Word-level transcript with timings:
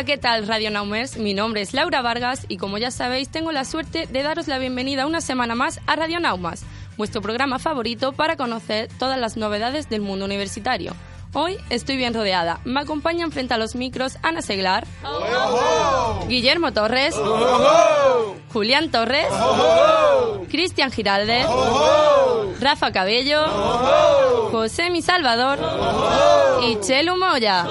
Hola, 0.00 0.06
¿qué 0.06 0.16
tal 0.16 0.48
Radio 0.48 0.70
Naumers? 0.70 1.18
Mi 1.18 1.34
nombre 1.34 1.60
es 1.60 1.74
Laura 1.74 2.00
Vargas 2.00 2.46
y 2.48 2.56
como 2.56 2.78
ya 2.78 2.90
sabéis 2.90 3.28
tengo 3.28 3.52
la 3.52 3.66
suerte 3.66 4.06
de 4.06 4.22
daros 4.22 4.48
la 4.48 4.56
bienvenida 4.56 5.06
una 5.06 5.20
semana 5.20 5.54
más 5.54 5.78
a 5.86 5.94
Radio 5.94 6.20
Naumas, 6.20 6.64
vuestro 6.96 7.20
programa 7.20 7.58
favorito 7.58 8.12
para 8.12 8.36
conocer 8.36 8.88
todas 8.98 9.20
las 9.20 9.36
novedades 9.36 9.90
del 9.90 10.00
mundo 10.00 10.24
universitario. 10.24 10.94
Hoy 11.34 11.58
estoy 11.68 11.98
bien 11.98 12.14
rodeada. 12.14 12.60
Me 12.64 12.80
acompañan 12.80 13.30
frente 13.30 13.52
a 13.52 13.58
los 13.58 13.74
micros 13.74 14.16
Ana 14.22 14.40
Seglar, 14.40 14.86
Guillermo 16.28 16.72
Torres, 16.72 17.14
Julián 18.54 18.90
Torres, 18.90 19.26
Cristian 20.48 20.90
Giralde, 20.92 21.44
Rafa 22.58 22.90
Cabello, 22.90 24.48
José 24.50 24.88
Mi 24.88 25.02
Salvador 25.02 25.58
y 26.62 26.80
Chelu 26.80 27.18
Moya. 27.18 27.66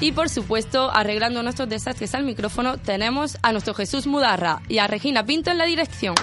Y 0.00 0.12
por 0.12 0.28
supuesto, 0.28 0.90
arreglando 0.92 1.42
nuestros 1.42 1.68
desastres 1.68 2.14
al 2.14 2.24
micrófono, 2.24 2.78
tenemos 2.78 3.38
a 3.42 3.52
nuestro 3.52 3.74
Jesús 3.74 4.06
Mudarra 4.06 4.60
y 4.68 4.78
a 4.78 4.86
Regina 4.86 5.24
Pinto 5.24 5.50
en 5.50 5.58
la 5.58 5.64
dirección. 5.64 6.14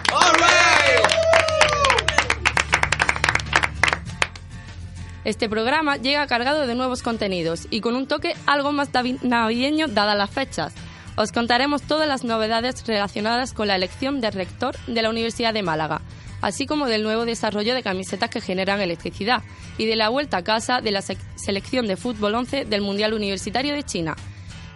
Este 5.23 5.47
programa 5.47 5.97
llega 5.97 6.25
cargado 6.25 6.65
de 6.65 6.75
nuevos 6.75 7.03
contenidos 7.03 7.67
y 7.69 7.81
con 7.81 7.95
un 7.95 8.07
toque 8.07 8.35
algo 8.47 8.71
más 8.71 8.89
navideño 9.21 9.87
dadas 9.87 10.17
las 10.17 10.31
fechas. 10.31 10.73
Os 11.15 11.31
contaremos 11.31 11.83
todas 11.83 12.07
las 12.07 12.23
novedades 12.23 12.85
relacionadas 12.87 13.53
con 13.53 13.67
la 13.67 13.75
elección 13.75 14.21
de 14.21 14.31
rector 14.31 14.75
de 14.87 15.01
la 15.01 15.09
Universidad 15.09 15.53
de 15.53 15.61
Málaga, 15.61 16.01
así 16.41 16.65
como 16.65 16.87
del 16.87 17.03
nuevo 17.03 17.25
desarrollo 17.25 17.73
de 17.73 17.83
camisetas 17.83 18.29
que 18.29 18.41
generan 18.41 18.81
electricidad 18.81 19.43
y 19.77 19.85
de 19.85 19.95
la 19.95 20.09
vuelta 20.09 20.37
a 20.37 20.43
casa 20.43 20.81
de 20.81 20.91
la 20.91 21.01
selección 21.01 21.87
de 21.87 21.97
fútbol 21.97 22.35
11 22.35 22.65
del 22.65 22.81
Mundial 22.81 23.13
Universitario 23.13 23.73
de 23.73 23.83
China. 23.83 24.15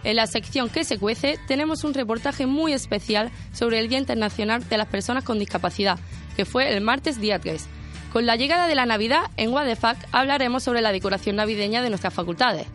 En 0.04 0.16
la 0.16 0.26
sección 0.26 0.68
que 0.68 0.84
se 0.84 0.98
cuece 0.98 1.38
tenemos 1.48 1.82
un 1.82 1.92
reportaje 1.92 2.46
muy 2.46 2.72
especial 2.72 3.30
sobre 3.52 3.80
el 3.80 3.88
Día 3.88 3.98
Internacional 3.98 4.66
de 4.68 4.78
las 4.78 4.86
Personas 4.86 5.24
con 5.24 5.38
Discapacidad, 5.38 5.98
que 6.36 6.44
fue 6.44 6.72
el 6.72 6.80
martes 6.80 7.20
día 7.20 7.40
3. 7.40 7.66
Con 8.12 8.24
la 8.24 8.36
llegada 8.36 8.68
de 8.68 8.74
la 8.74 8.86
Navidad, 8.86 9.30
en 9.36 9.50
Fuck 9.50 9.96
hablaremos 10.12 10.62
sobre 10.62 10.80
la 10.80 10.92
decoración 10.92 11.36
navideña 11.36 11.82
de 11.82 11.90
nuestras 11.90 12.14
facultades. 12.14 12.66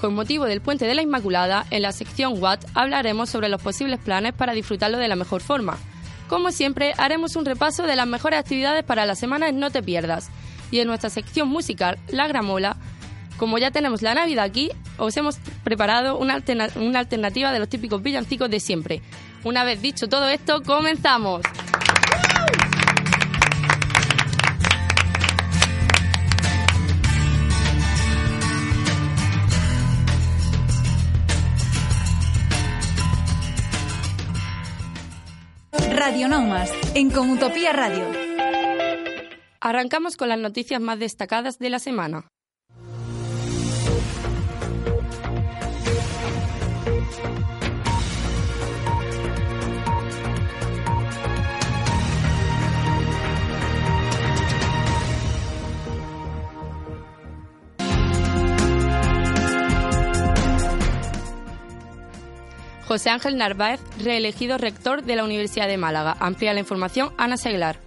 Con 0.00 0.14
motivo 0.14 0.44
del 0.44 0.60
Puente 0.60 0.86
de 0.86 0.94
la 0.94 1.02
Inmaculada, 1.02 1.66
en 1.70 1.82
la 1.82 1.92
sección 1.92 2.40
What 2.40 2.60
hablaremos 2.74 3.30
sobre 3.30 3.48
los 3.48 3.60
posibles 3.60 3.98
planes 3.98 4.32
para 4.34 4.52
disfrutarlo 4.52 4.98
de 4.98 5.08
la 5.08 5.16
mejor 5.16 5.42
forma. 5.42 5.78
Como 6.28 6.50
siempre, 6.50 6.92
haremos 6.98 7.36
un 7.36 7.44
repaso 7.44 7.84
de 7.84 7.96
las 7.96 8.06
mejores 8.06 8.40
actividades 8.40 8.84
para 8.84 9.06
la 9.06 9.14
semana 9.14 9.48
en 9.48 9.58
No 9.58 9.70
Te 9.70 9.82
Pierdas. 9.82 10.28
Y 10.70 10.80
en 10.80 10.88
nuestra 10.88 11.10
sección 11.10 11.48
musical, 11.48 11.98
La 12.08 12.26
Gramola, 12.26 12.76
como 13.36 13.58
ya 13.58 13.70
tenemos 13.70 14.02
la 14.02 14.14
Navidad 14.14 14.44
aquí, 14.44 14.70
os 14.98 15.16
hemos 15.16 15.36
preparado 15.62 16.18
una, 16.18 16.42
una 16.76 16.98
alternativa 16.98 17.52
de 17.52 17.58
los 17.58 17.68
típicos 17.68 18.02
villancicos 18.02 18.50
de 18.50 18.60
siempre. 18.60 19.02
Una 19.44 19.62
vez 19.62 19.80
dicho 19.80 20.08
todo 20.08 20.28
esto, 20.28 20.62
comenzamos. 20.62 21.42
Radio 36.08 36.28
Naumas, 36.28 36.70
en 36.94 37.10
Comutopía 37.10 37.72
Radio. 37.72 38.08
Arrancamos 39.60 40.16
con 40.16 40.28
las 40.28 40.38
noticias 40.38 40.80
más 40.80 41.00
destacadas 41.00 41.58
de 41.58 41.68
la 41.68 41.80
semana. 41.80 42.30
José 62.86 63.10
Ángel 63.10 63.36
Narváez, 63.36 63.80
reelegido 64.02 64.58
rector 64.58 65.02
de 65.02 65.16
la 65.16 65.24
Universidad 65.24 65.66
de 65.66 65.76
Málaga. 65.76 66.16
Amplía 66.20 66.54
la 66.54 66.60
información 66.60 67.10
Ana 67.18 67.36
Seglar. 67.36 67.85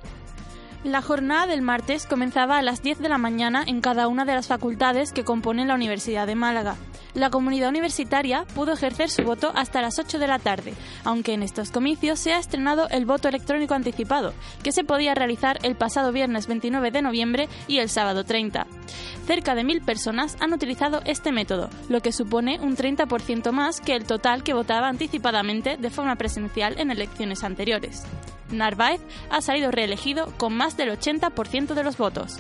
La 0.86 1.02
jornada 1.02 1.46
del 1.46 1.62
martes 1.62 2.06
comenzaba 2.06 2.58
a 2.58 2.62
las 2.62 2.82
10 2.82 3.00
de 3.00 3.10
la 3.10 3.18
mañana 3.18 3.66
en 3.68 3.82
cada 3.82 4.08
una 4.08 4.24
de 4.24 4.34
las 4.34 4.48
facultades 4.48 5.12
que 5.12 5.26
componen 5.26 5.68
la 5.68 5.76
Universidad 5.76 6.26
de 6.26 6.36
Málaga. 6.36 6.78
La 7.14 7.30
comunidad 7.30 7.68
universitaria 7.68 8.46
pudo 8.56 8.72
ejercer 8.72 9.10
su 9.10 9.24
voto 9.24 9.52
hasta 9.56 9.82
las 9.82 10.00
8 10.00 10.20
de 10.20 10.28
la 10.28 10.40
tarde, 10.40 10.74
aunque 11.04 11.34
en 11.34 11.44
estos 11.44 11.72
comicios 11.72 12.18
se 12.20 12.32
ha 12.32 12.40
estrenado 12.40 12.88
el 12.92 13.06
voto 13.06 13.28
electrónico 13.28 13.74
anticipado, 13.74 14.34
que 14.64 14.72
se 14.72 14.86
podía 14.86 15.16
realizar 15.16 15.60
el 15.64 15.76
pasado 15.76 16.14
viernes 16.14 16.48
29 16.48 16.92
de 16.92 17.02
noviembre 17.02 17.50
y 17.68 17.80
el 17.80 17.90
sábado 17.90 18.24
30. 18.24 18.66
Cerca 19.28 19.56
de 19.56 19.66
mil 19.66 19.82
personas 19.82 20.38
han 20.40 20.54
utilizado 20.54 21.02
este 21.04 21.34
método, 21.34 21.70
lo 21.90 22.00
que 22.00 22.14
supone 22.14 22.58
un 22.62 22.78
30% 22.78 23.52
más 23.52 23.82
que 23.82 23.96
el 23.96 24.06
total 24.06 24.44
que 24.44 24.54
votaba 24.54 24.88
anticipadamente 24.88 25.76
de 25.76 25.90
forma 25.90 26.16
presencial 26.16 26.80
en 26.80 26.90
elecciones 26.90 27.44
anteriores. 27.44 28.06
Narváez 28.52 29.02
ha 29.30 29.42
salido 29.42 29.72
reelegido 29.72 30.34
con 30.38 30.56
más 30.56 30.78
del 30.78 30.90
80% 30.90 31.74
de 31.74 31.84
los 31.84 31.98
votos. 31.98 32.40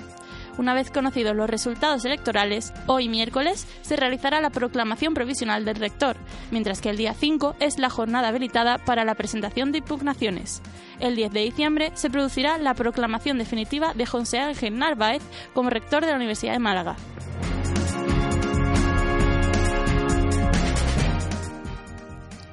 Una 0.59 0.73
vez 0.73 0.91
conocidos 0.91 1.37
los 1.37 1.49
resultados 1.49 2.03
electorales, 2.03 2.73
hoy 2.85 3.07
miércoles 3.07 3.65
se 3.81 3.95
realizará 3.95 4.41
la 4.41 4.49
proclamación 4.49 5.13
provisional 5.13 5.63
del 5.63 5.77
rector, 5.77 6.17
mientras 6.51 6.81
que 6.81 6.89
el 6.89 6.97
día 6.97 7.13
5 7.13 7.55
es 7.61 7.79
la 7.79 7.89
jornada 7.89 8.27
habilitada 8.27 8.77
para 8.77 9.05
la 9.05 9.15
presentación 9.15 9.71
de 9.71 9.77
impugnaciones. 9.77 10.61
El 10.99 11.15
10 11.15 11.31
de 11.31 11.39
diciembre 11.39 11.91
se 11.93 12.09
producirá 12.09 12.57
la 12.57 12.73
proclamación 12.73 13.37
definitiva 13.37 13.93
de 13.93 14.05
José 14.05 14.39
Ángel 14.39 14.77
Narváez 14.77 15.23
como 15.53 15.69
rector 15.69 16.03
de 16.03 16.11
la 16.11 16.17
Universidad 16.17 16.51
de 16.51 16.59
Málaga. 16.59 16.97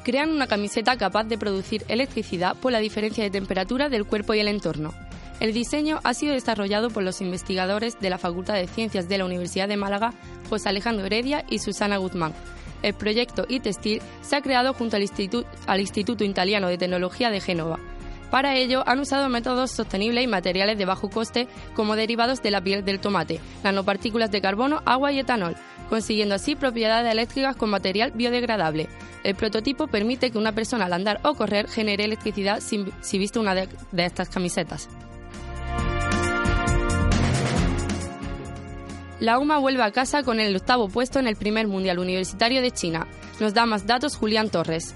Crean 0.07 0.31
una 0.31 0.47
camiseta 0.47 0.97
capaz 0.97 1.25
de 1.25 1.37
producir 1.37 1.85
electricidad 1.89 2.55
por 2.55 2.71
la 2.71 2.79
diferencia 2.79 3.25
de 3.25 3.31
temperatura 3.31 3.89
del 3.89 4.05
cuerpo 4.05 4.35
y 4.35 4.39
el 4.39 4.47
entorno. 4.47 4.95
El 5.41 5.53
diseño 5.53 5.99
ha 6.05 6.15
sido 6.15 6.33
desarrollado 6.33 6.91
por 6.91 7.03
los 7.03 7.21
investigadores 7.21 7.99
de 7.99 8.09
la 8.09 8.17
Facultad 8.17 8.55
de 8.55 8.69
Ciencias 8.69 9.09
de 9.09 9.19
la 9.19 9.25
Universidad 9.25 9.67
de 9.67 9.77
Málaga, 9.77 10.15
José 10.49 10.69
Alejandro 10.69 11.07
Heredia 11.07 11.45
y 11.51 11.59
Susana 11.59 11.97
Guzmán. 11.97 12.35
El 12.85 12.95
proyecto 12.95 13.47
e-Textil 13.49 14.01
se 14.21 14.37
ha 14.37 14.43
creado 14.43 14.75
junto 14.75 14.95
al 14.95 15.03
Instituto, 15.03 15.49
al 15.67 15.81
Instituto 15.81 16.23
Italiano 16.23 16.69
de 16.69 16.79
Tecnología 16.79 17.31
de 17.31 17.41
Génova. 17.41 17.81
Para 18.31 18.55
ello 18.55 18.85
han 18.87 19.01
usado 19.01 19.29
métodos 19.29 19.73
sostenibles 19.73 20.23
y 20.23 20.29
materiales 20.29 20.79
de 20.79 20.85
bajo 20.85 21.11
coste 21.11 21.49
como 21.75 21.97
derivados 21.97 22.43
de 22.43 22.53
la 22.53 22.61
piel 22.61 22.85
del 22.85 23.01
tomate, 23.01 23.41
nanopartículas 23.65 24.31
de 24.31 24.41
carbono, 24.41 24.83
agua 24.85 25.11
y 25.11 25.19
etanol, 25.19 25.57
consiguiendo 25.89 26.35
así 26.35 26.57
propiedades 26.57 27.13
eléctricas 27.13 27.57
con 27.57 27.71
material 27.71 28.13
biodegradable. 28.13 28.89
El 29.25 29.35
prototipo 29.35 29.87
permite 29.87 30.31
que 30.31 30.39
una 30.39 30.53
persona 30.53 30.85
al 30.85 30.93
andar 30.93 31.21
o 31.25 31.35
correr 31.35 31.69
genere 31.69 32.05
electricidad 32.05 32.61
si, 32.61 33.19
viste 33.19 33.39
una 33.39 33.55
de, 33.55 33.69
estas 33.97 34.29
camisetas. 34.29 34.89
La 39.19 39.39
UMA 39.39 39.59
vuelve 39.59 39.83
a 39.83 39.93
casa 39.93 40.23
con 40.23 40.41
el 40.41 40.55
octavo 40.55 40.89
puesto 40.89 41.19
en 41.19 41.27
el 41.27 41.37
primer 41.37 41.67
Mundial 41.67 41.99
Universitario 41.99 42.61
de 42.61 42.71
China. 42.71 43.07
Nos 43.41 43.55
da 43.55 43.65
más 43.65 43.87
datos 43.87 44.17
Julián 44.17 44.51
Torres. 44.51 44.95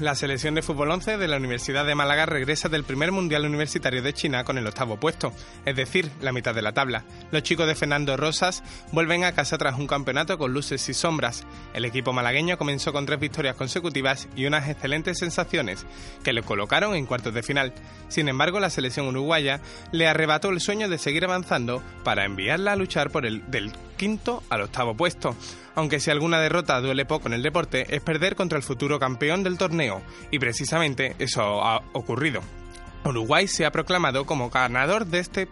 La 0.00 0.14
selección 0.14 0.54
de 0.54 0.62
fútbol 0.62 0.92
11 0.92 1.18
de 1.18 1.26
la 1.26 1.38
Universidad 1.38 1.84
de 1.84 1.96
Málaga 1.96 2.24
regresa 2.24 2.68
del 2.68 2.84
primer 2.84 3.10
Mundial 3.10 3.44
Universitario 3.44 4.00
de 4.00 4.12
China 4.12 4.44
con 4.44 4.56
el 4.56 4.66
octavo 4.68 4.96
puesto, 4.96 5.32
es 5.64 5.74
decir, 5.74 6.08
la 6.20 6.30
mitad 6.30 6.54
de 6.54 6.62
la 6.62 6.70
tabla. 6.70 7.02
Los 7.32 7.42
chicos 7.42 7.66
de 7.66 7.74
Fernando 7.74 8.16
Rosas 8.16 8.62
vuelven 8.92 9.24
a 9.24 9.32
casa 9.32 9.58
tras 9.58 9.76
un 9.76 9.88
campeonato 9.88 10.38
con 10.38 10.52
luces 10.52 10.88
y 10.88 10.94
sombras. 10.94 11.44
El 11.74 11.84
equipo 11.84 12.12
malagueño 12.12 12.58
comenzó 12.58 12.92
con 12.92 13.06
tres 13.06 13.18
victorias 13.18 13.56
consecutivas 13.56 14.28
y 14.36 14.46
unas 14.46 14.68
excelentes 14.68 15.18
sensaciones, 15.18 15.84
que 16.22 16.32
le 16.32 16.44
colocaron 16.44 16.94
en 16.94 17.04
cuartos 17.04 17.34
de 17.34 17.42
final. 17.42 17.72
Sin 18.06 18.28
embargo, 18.28 18.60
la 18.60 18.70
selección 18.70 19.08
uruguaya 19.08 19.60
le 19.90 20.06
arrebató 20.06 20.50
el 20.50 20.60
sueño 20.60 20.88
de 20.88 20.98
seguir 20.98 21.24
avanzando 21.24 21.82
para 22.04 22.24
enviarla 22.24 22.74
a 22.74 22.76
luchar 22.76 23.10
por 23.10 23.26
el 23.26 23.50
del 23.50 23.72
quinto 23.98 24.42
al 24.48 24.62
octavo 24.62 24.96
puesto 24.96 25.36
aunque 25.78 26.00
si 26.00 26.10
alguna 26.10 26.40
derrota 26.40 26.80
duele 26.80 27.06
poco 27.06 27.28
en 27.28 27.34
el 27.34 27.42
deporte, 27.42 27.94
es 27.94 28.02
perder 28.02 28.34
contra 28.34 28.58
el 28.58 28.64
futuro 28.64 28.98
campeón 28.98 29.44
del 29.44 29.56
torneo, 29.58 30.02
y 30.32 30.40
precisamente 30.40 31.14
eso 31.20 31.62
ha 31.62 31.84
ocurrido. 31.92 32.40
Uruguay 33.04 33.46
se 33.46 33.64
ha 33.64 33.70
proclamado 33.70 34.26
como 34.26 34.50
ganador 34.50 35.06
de, 35.06 35.20
este, 35.20 35.46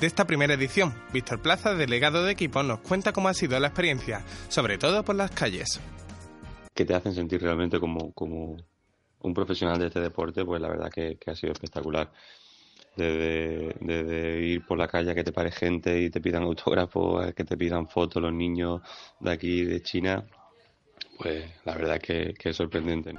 de 0.00 0.06
esta 0.08 0.26
primera 0.26 0.54
edición. 0.54 0.92
Víctor 1.12 1.40
Plaza, 1.40 1.76
delegado 1.76 2.24
de 2.24 2.32
equipo, 2.32 2.60
nos 2.64 2.80
cuenta 2.80 3.12
cómo 3.12 3.28
ha 3.28 3.34
sido 3.34 3.60
la 3.60 3.68
experiencia, 3.68 4.24
sobre 4.48 4.78
todo 4.78 5.04
por 5.04 5.14
las 5.14 5.30
calles. 5.30 5.80
Que 6.74 6.84
te 6.84 6.96
hacen 6.96 7.14
sentir 7.14 7.40
realmente 7.40 7.78
como, 7.78 8.12
como 8.14 8.56
un 9.20 9.32
profesional 9.32 9.78
de 9.78 9.86
este 9.86 10.00
deporte, 10.00 10.44
pues 10.44 10.60
la 10.60 10.70
verdad 10.70 10.90
que 10.90 11.16
ha 11.24 11.36
sido 11.36 11.52
espectacular 11.52 12.10
de, 12.98 14.40
ir 14.42 14.66
por 14.66 14.78
la 14.78 14.88
calle 14.88 15.12
a 15.12 15.14
que 15.14 15.24
te 15.24 15.32
pare 15.32 15.50
gente 15.50 16.00
y 16.00 16.10
te 16.10 16.20
pidan 16.20 16.42
autógrafos, 16.42 17.32
que 17.34 17.44
te 17.44 17.56
pidan 17.56 17.88
fotos 17.88 18.22
los 18.22 18.32
niños 18.32 18.82
de 19.20 19.30
aquí 19.30 19.64
de 19.64 19.82
China, 19.82 20.24
pues 21.18 21.44
la 21.64 21.74
verdad 21.74 22.00
que, 22.00 22.34
que 22.34 22.50
es 22.50 22.56
sorprendente. 22.56 23.14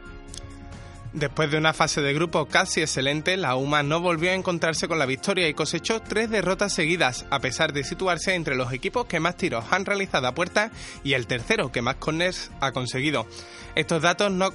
Después 1.13 1.49
de 1.49 1.57
una 1.57 1.73
fase 1.73 2.01
de 2.01 2.13
grupo 2.13 2.45
casi 2.45 2.81
excelente, 2.81 3.35
la 3.35 3.55
UMA 3.55 3.81
no 3.81 3.99
volvió 3.99 4.29
a 4.29 4.35
encontrarse 4.35 4.87
con 4.87 4.99
la 4.99 5.07
victoria 5.07 5.49
y 5.49 5.55
cosechó 5.55 6.03
tres 6.03 6.29
derrotas 6.29 6.71
seguidas, 6.71 7.25
a 7.31 7.39
pesar 7.39 7.73
de 7.73 7.83
situarse 7.83 8.35
entre 8.35 8.55
los 8.55 8.71
equipos 8.71 9.07
que 9.07 9.19
más 9.19 9.35
tiros 9.35 9.65
han 9.71 9.85
realizado 9.85 10.27
a 10.27 10.35
puerta 10.35 10.69
y 11.03 11.13
el 11.13 11.25
tercero 11.25 11.71
que 11.71 11.81
más 11.81 11.95
corners 11.95 12.51
ha 12.61 12.73
conseguido. 12.73 13.25
Estos 13.73 14.03
datos 14.03 14.31
no, 14.31 14.51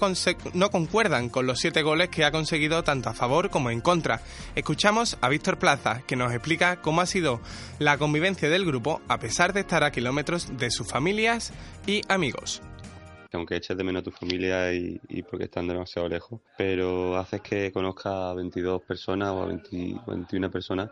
no 0.52 0.70
concuerdan 0.70 1.28
con 1.28 1.44
los 1.46 1.58
siete 1.58 1.82
goles 1.82 2.08
que 2.08 2.24
ha 2.24 2.30
conseguido 2.30 2.84
tanto 2.84 3.08
a 3.08 3.14
favor 3.14 3.50
como 3.50 3.70
en 3.70 3.80
contra. 3.80 4.20
Escuchamos 4.54 5.18
a 5.22 5.28
Víctor 5.28 5.58
Plaza, 5.58 6.02
que 6.06 6.14
nos 6.14 6.32
explica 6.32 6.76
cómo 6.76 7.00
ha 7.00 7.06
sido 7.06 7.40
la 7.80 7.98
convivencia 7.98 8.48
del 8.48 8.64
grupo 8.64 9.02
a 9.08 9.18
pesar 9.18 9.54
de 9.54 9.60
estar 9.60 9.82
a 9.82 9.90
kilómetros 9.90 10.56
de 10.56 10.70
sus 10.70 10.86
familias 10.86 11.52
y 11.84 12.02
amigos 12.08 12.62
aunque 13.36 13.56
eches 13.56 13.76
de 13.76 13.84
menos 13.84 14.00
a 14.00 14.04
tu 14.04 14.10
familia 14.10 14.72
y, 14.72 15.00
porque 15.30 15.44
están 15.44 15.66
demasiado 15.68 16.08
lejos, 16.08 16.40
pero 16.56 17.16
haces 17.16 17.40
que 17.40 17.72
conozca 17.72 18.30
a 18.30 18.34
22 18.34 18.82
personas 18.82 19.30
o 19.30 19.42
a 19.42 19.46
21 19.46 20.50
personas 20.50 20.90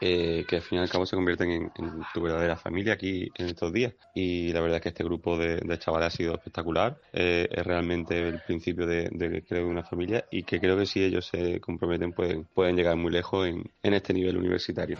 eh, 0.00 0.44
que 0.48 0.56
al 0.56 0.62
fin 0.62 0.78
y 0.78 0.82
al 0.82 0.88
cabo 0.88 1.06
se 1.06 1.16
convierten 1.16 1.50
en, 1.50 1.70
tu 2.12 2.20
verdadera 2.20 2.56
familia 2.56 2.94
aquí 2.94 3.30
en 3.36 3.46
estos 3.46 3.72
días. 3.72 3.94
Y 4.14 4.52
la 4.52 4.60
verdad 4.60 4.76
es 4.76 4.82
que 4.82 4.88
este 4.90 5.04
grupo 5.04 5.36
de, 5.38 5.78
chavales 5.78 6.08
ha 6.08 6.16
sido 6.16 6.34
espectacular. 6.34 6.98
Eh, 7.12 7.48
es 7.50 7.64
realmente 7.64 8.28
el 8.28 8.40
principio 8.40 8.86
de, 8.86 9.44
creo, 9.48 9.68
una 9.68 9.82
familia 9.82 10.24
y 10.30 10.42
que 10.42 10.60
creo 10.60 10.76
que 10.76 10.86
si 10.86 11.02
ellos 11.02 11.26
se 11.26 11.60
comprometen 11.60 12.12
pueden, 12.12 12.44
pueden 12.44 12.76
llegar 12.76 12.96
muy 12.96 13.12
lejos 13.12 13.46
en, 13.46 13.70
en 13.82 13.94
este 13.94 14.14
nivel 14.14 14.36
universitario. 14.36 14.96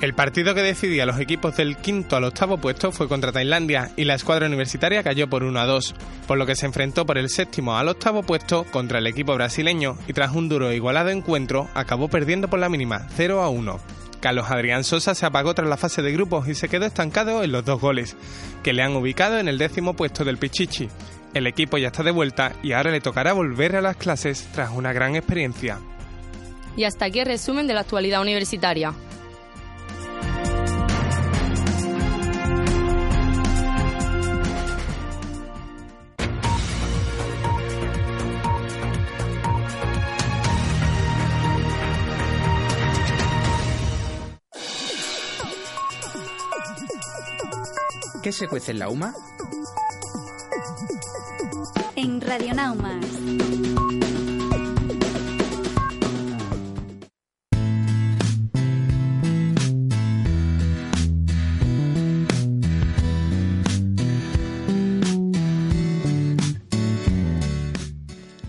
El 0.00 0.14
partido 0.14 0.54
que 0.54 0.62
decidía 0.62 1.06
los 1.06 1.18
equipos 1.18 1.56
del 1.56 1.76
quinto 1.76 2.14
al 2.14 2.22
octavo 2.22 2.58
puesto 2.58 2.92
fue 2.92 3.08
contra 3.08 3.32
Tailandia 3.32 3.90
y 3.96 4.04
la 4.04 4.14
escuadra 4.14 4.46
universitaria 4.46 5.02
cayó 5.02 5.28
por 5.28 5.42
1 5.42 5.58
a 5.58 5.66
2, 5.66 5.94
por 6.28 6.38
lo 6.38 6.46
que 6.46 6.54
se 6.54 6.66
enfrentó 6.66 7.04
por 7.04 7.18
el 7.18 7.28
séptimo 7.28 7.76
al 7.76 7.88
octavo 7.88 8.22
puesto 8.22 8.62
contra 8.70 9.00
el 9.00 9.08
equipo 9.08 9.34
brasileño 9.34 9.98
y 10.06 10.12
tras 10.12 10.36
un 10.36 10.48
duro 10.48 10.70
e 10.70 10.76
igualado 10.76 11.08
encuentro 11.08 11.68
acabó 11.74 12.06
perdiendo 12.06 12.46
por 12.46 12.60
la 12.60 12.68
mínima 12.68 13.08
0 13.16 13.42
a 13.42 13.48
1. 13.48 13.80
Carlos 14.20 14.50
Adrián 14.50 14.84
Sosa 14.84 15.14
se 15.14 15.26
apagó 15.26 15.54
tras 15.54 15.68
la 15.68 15.76
fase 15.76 16.02
de 16.02 16.12
grupos 16.12 16.48
y 16.48 16.54
se 16.54 16.68
quedó 16.68 16.86
estancado 16.86 17.42
en 17.42 17.52
los 17.52 17.64
dos 17.64 17.80
goles, 17.80 18.16
que 18.62 18.72
le 18.72 18.82
han 18.82 18.96
ubicado 18.96 19.38
en 19.38 19.48
el 19.48 19.58
décimo 19.58 19.94
puesto 19.94 20.24
del 20.24 20.38
Pichichi. 20.38 20.88
El 21.34 21.46
equipo 21.46 21.78
ya 21.78 21.88
está 21.88 22.02
de 22.02 22.10
vuelta 22.10 22.52
y 22.62 22.72
ahora 22.72 22.90
le 22.90 23.00
tocará 23.00 23.32
volver 23.32 23.76
a 23.76 23.82
las 23.82 23.96
clases 23.96 24.48
tras 24.52 24.70
una 24.70 24.92
gran 24.92 25.14
experiencia. 25.14 25.78
Y 26.76 26.84
hasta 26.84 27.06
aquí 27.06 27.20
el 27.20 27.26
resumen 27.26 27.66
de 27.66 27.74
la 27.74 27.80
actualidad 27.80 28.22
universitaria. 28.22 28.92
Qué 48.28 48.32
se 48.32 48.46
cuece 48.46 48.72
en 48.72 48.78
la 48.78 48.90
UMA? 48.90 49.14
En 51.96 52.20
Radionaumas. 52.20 53.06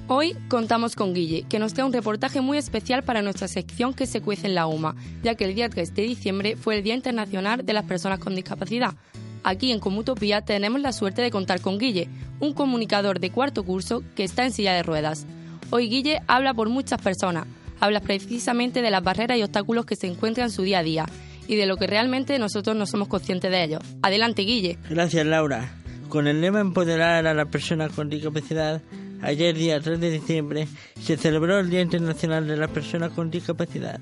Hoy 0.07 0.35
contamos 0.49 0.97
con 0.97 1.13
Guille, 1.13 1.43
que 1.47 1.57
nos 1.57 1.73
trae 1.73 1.85
un 1.85 1.93
reportaje 1.93 2.41
muy 2.41 2.57
especial 2.57 3.03
para 3.03 3.21
nuestra 3.21 3.47
sección 3.47 3.93
que 3.93 4.07
se 4.07 4.19
cuece 4.19 4.47
en 4.47 4.55
la 4.55 4.67
UMA, 4.67 4.97
ya 5.23 5.35
que 5.35 5.45
el 5.45 5.55
día 5.55 5.69
3 5.69 5.95
de 5.95 6.01
diciembre 6.01 6.57
fue 6.57 6.75
el 6.75 6.83
Día 6.83 6.95
Internacional 6.95 7.65
de 7.65 7.71
las 7.71 7.85
Personas 7.85 8.19
con 8.19 8.35
Discapacidad, 8.35 8.95
Aquí 9.43 9.71
en 9.71 9.79
Comutopía 9.79 10.41
tenemos 10.41 10.81
la 10.81 10.91
suerte 10.91 11.21
de 11.21 11.31
contar 11.31 11.61
con 11.61 11.77
Guille, 11.77 12.09
un 12.39 12.53
comunicador 12.53 13.19
de 13.19 13.31
cuarto 13.31 13.63
curso 13.63 14.03
que 14.15 14.23
está 14.23 14.45
en 14.45 14.51
silla 14.51 14.73
de 14.73 14.83
ruedas. 14.83 15.25
Hoy 15.69 15.89
Guille 15.89 16.21
habla 16.27 16.53
por 16.53 16.69
muchas 16.69 17.01
personas, 17.01 17.45
habla 17.79 17.99
precisamente 17.99 18.81
de 18.81 18.91
las 18.91 19.03
barreras 19.03 19.37
y 19.37 19.43
obstáculos 19.43 19.85
que 19.85 19.95
se 19.95 20.07
encuentran 20.07 20.47
en 20.47 20.51
su 20.51 20.63
día 20.63 20.79
a 20.79 20.83
día 20.83 21.05
y 21.47 21.55
de 21.55 21.65
lo 21.65 21.77
que 21.77 21.87
realmente 21.87 22.37
nosotros 22.37 22.75
no 22.75 22.85
somos 22.85 23.07
conscientes 23.07 23.49
de 23.49 23.63
ellos. 23.63 23.81
Adelante 24.01 24.43
Guille. 24.43 24.77
Gracias 24.89 25.25
Laura. 25.25 25.73
Con 26.09 26.27
el 26.27 26.41
lema 26.41 26.59
Empoderar 26.59 27.27
a 27.27 27.33
las 27.33 27.47
personas 27.47 27.91
con 27.91 28.09
discapacidad, 28.09 28.81
ayer 29.21 29.55
día 29.55 29.79
3 29.79 29.99
de 29.99 30.11
diciembre 30.11 30.67
se 30.99 31.17
celebró 31.17 31.59
el 31.59 31.69
Día 31.69 31.81
Internacional 31.81 32.47
de 32.47 32.57
las 32.57 32.71
Personas 32.71 33.11
con 33.11 33.29
Discapacidad. 33.29 33.99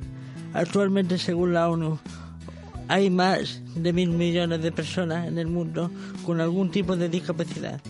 Actualmente, 0.53 1.17
según 1.17 1.53
la 1.53 1.69
ONU, 1.69 1.99
hay 2.87 3.09
más 3.09 3.61
de 3.75 3.93
mil 3.93 4.11
millones 4.11 4.61
de 4.61 4.71
personas 4.71 5.27
en 5.27 5.37
el 5.37 5.47
mundo 5.47 5.91
con 6.25 6.39
algún 6.41 6.71
tipo 6.71 6.95
de 6.95 7.09
discapacidad. 7.09 7.81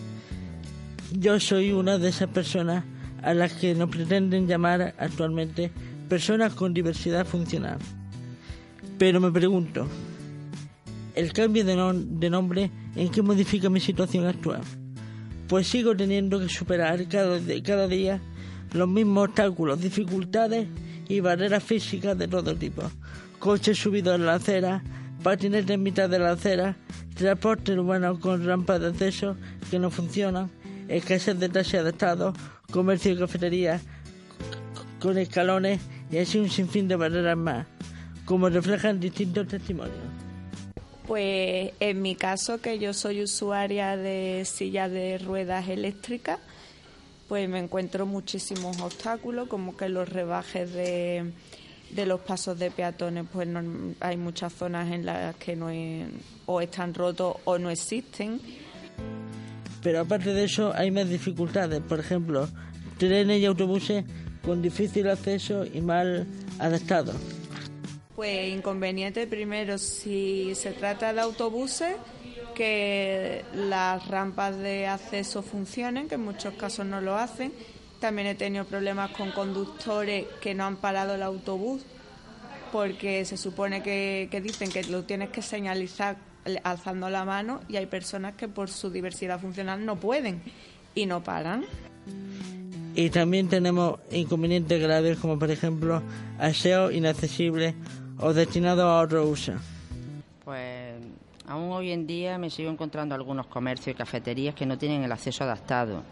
Yo 1.12 1.38
soy 1.40 1.72
una 1.72 1.98
de 1.98 2.08
esas 2.08 2.28
personas 2.28 2.84
a 3.22 3.34
las 3.34 3.52
que 3.52 3.74
nos 3.74 3.88
pretenden 3.88 4.46
llamar 4.46 4.94
actualmente 4.98 5.70
personas 6.08 6.54
con 6.54 6.74
diversidad 6.74 7.26
funcional. 7.26 7.78
Pero 8.98 9.20
me 9.20 9.30
pregunto, 9.30 9.86
¿el 11.14 11.32
cambio 11.32 11.64
de, 11.64 12.30
nombre 12.30 12.70
en 12.96 13.08
qué 13.10 13.22
modifica 13.22 13.70
mi 13.70 13.80
situación 13.80 14.26
actual? 14.26 14.62
Pues 15.48 15.68
sigo 15.68 15.96
teniendo 15.96 16.40
que 16.40 16.48
superar 16.48 17.06
cada, 17.08 17.88
día 17.88 18.20
los 18.72 18.88
mismos 18.88 19.28
obstáculos, 19.28 19.80
dificultades 19.80 20.66
y 21.08 21.20
barreras 21.20 21.62
físicas 21.62 22.18
de 22.18 22.28
todo 22.28 22.54
tipo 22.54 22.82
coches 23.38 23.78
subidos 23.78 24.16
en 24.16 24.26
la 24.26 24.34
acera, 24.34 24.82
patinetes 25.22 25.70
en 25.70 25.82
mitad 25.82 26.08
de 26.08 26.18
la 26.18 26.32
acera, 26.32 26.76
transporte 27.14 27.72
urbano 27.72 28.18
con 28.20 28.44
rampas 28.44 28.80
de 28.80 28.88
acceso 28.88 29.36
que 29.70 29.78
no 29.78 29.90
funcionan, 29.90 30.50
escasez 30.88 31.38
de 31.38 31.48
taxis 31.48 31.80
adaptados, 31.80 32.36
comercio 32.70 33.12
y 33.12 33.18
cafetería 33.18 33.80
con 35.00 35.18
escalones 35.18 35.80
y 36.10 36.18
así 36.18 36.38
un 36.38 36.50
sinfín 36.50 36.88
de 36.88 36.96
barreras 36.96 37.36
más, 37.36 37.66
como 38.24 38.48
reflejan 38.48 39.00
distintos 39.00 39.46
testimonios. 39.48 39.96
Pues 41.06 41.72
en 41.80 42.02
mi 42.02 42.16
caso, 42.16 42.60
que 42.60 42.78
yo 42.78 42.92
soy 42.92 43.22
usuaria 43.22 43.96
de 43.96 44.44
silla 44.44 44.88
de 44.88 45.18
ruedas 45.18 45.68
eléctricas, 45.68 46.38
pues 47.28 47.48
me 47.48 47.58
encuentro 47.58 48.04
muchísimos 48.04 48.80
obstáculos, 48.80 49.48
como 49.48 49.76
que 49.76 49.88
los 49.88 50.08
rebajes 50.08 50.72
de 50.72 51.32
de 51.90 52.06
los 52.06 52.20
pasos 52.20 52.58
de 52.58 52.70
peatones, 52.70 53.24
pues 53.32 53.48
hay 54.00 54.16
muchas 54.16 54.52
zonas 54.52 54.90
en 54.92 55.06
las 55.06 55.36
que 55.36 55.56
no 55.56 55.68
o 56.46 56.60
están 56.60 56.94
rotos 56.94 57.36
o 57.44 57.58
no 57.58 57.70
existen. 57.70 58.40
Pero 59.82 60.00
aparte 60.00 60.32
de 60.32 60.44
eso 60.44 60.72
hay 60.74 60.90
más 60.90 61.08
dificultades, 61.08 61.80
por 61.80 62.00
ejemplo, 62.00 62.48
trenes 62.98 63.40
y 63.40 63.46
autobuses 63.46 64.04
con 64.44 64.60
difícil 64.60 65.08
acceso 65.08 65.64
y 65.64 65.80
mal 65.80 66.26
adaptados. 66.58 67.16
Pues 68.16 68.48
inconveniente 68.52 69.26
primero 69.26 69.78
si 69.78 70.54
se 70.54 70.72
trata 70.72 71.12
de 71.12 71.20
autobuses 71.20 71.94
que 72.54 73.44
las 73.54 74.08
rampas 74.08 74.58
de 74.58 74.88
acceso 74.88 75.42
funcionen, 75.42 76.08
que 76.08 76.16
en 76.16 76.24
muchos 76.24 76.54
casos 76.54 76.84
no 76.84 77.00
lo 77.00 77.16
hacen, 77.16 77.52
También 78.00 78.28
he 78.28 78.34
tenido 78.34 78.64
problemas 78.64 79.10
con 79.10 79.32
conductores 79.32 80.26
que 80.40 80.54
no 80.54 80.64
han 80.64 80.76
parado 80.76 81.14
el 81.14 81.22
autobús 81.22 81.82
porque 82.70 83.24
se 83.24 83.36
supone 83.36 83.82
que, 83.82 84.28
que 84.30 84.40
dicen 84.40 84.70
que 84.70 84.84
lo 84.84 85.04
tienes 85.04 85.30
que 85.30 85.42
señalizar 85.42 86.16
alzando 86.62 87.10
la 87.10 87.24
mano 87.24 87.60
y 87.68 87.76
hay 87.76 87.86
personas 87.86 88.34
que 88.34 88.48
por 88.48 88.70
su 88.70 88.90
diversidad 88.90 89.40
funcional 89.40 89.84
no 89.84 89.96
pueden 89.96 90.42
y 90.94 91.06
no 91.06 91.22
paran. 91.22 91.64
Y 92.94 93.10
también 93.10 93.48
tenemos 93.48 94.00
inconvenientes 94.10 94.80
graves 94.80 95.18
como 95.18 95.38
por 95.38 95.50
ejemplo 95.50 96.02
aseo 96.38 96.90
inaccesible 96.90 97.74
o 98.18 98.32
destinado 98.32 98.88
a 98.88 99.00
otro 99.00 99.26
uso. 99.28 99.52
Pues 100.44 100.94
aún 101.46 101.70
hoy 101.72 101.92
en 101.92 102.06
día 102.06 102.38
me 102.38 102.50
sigo 102.50 102.70
encontrando 102.70 103.14
algunos 103.14 103.46
comercios 103.46 103.94
y 103.94 103.96
cafeterías 103.96 104.54
que 104.54 104.66
no 104.66 104.78
tienen 104.78 105.02
el 105.02 105.12
acceso 105.12 105.44
adaptado. 105.44 106.02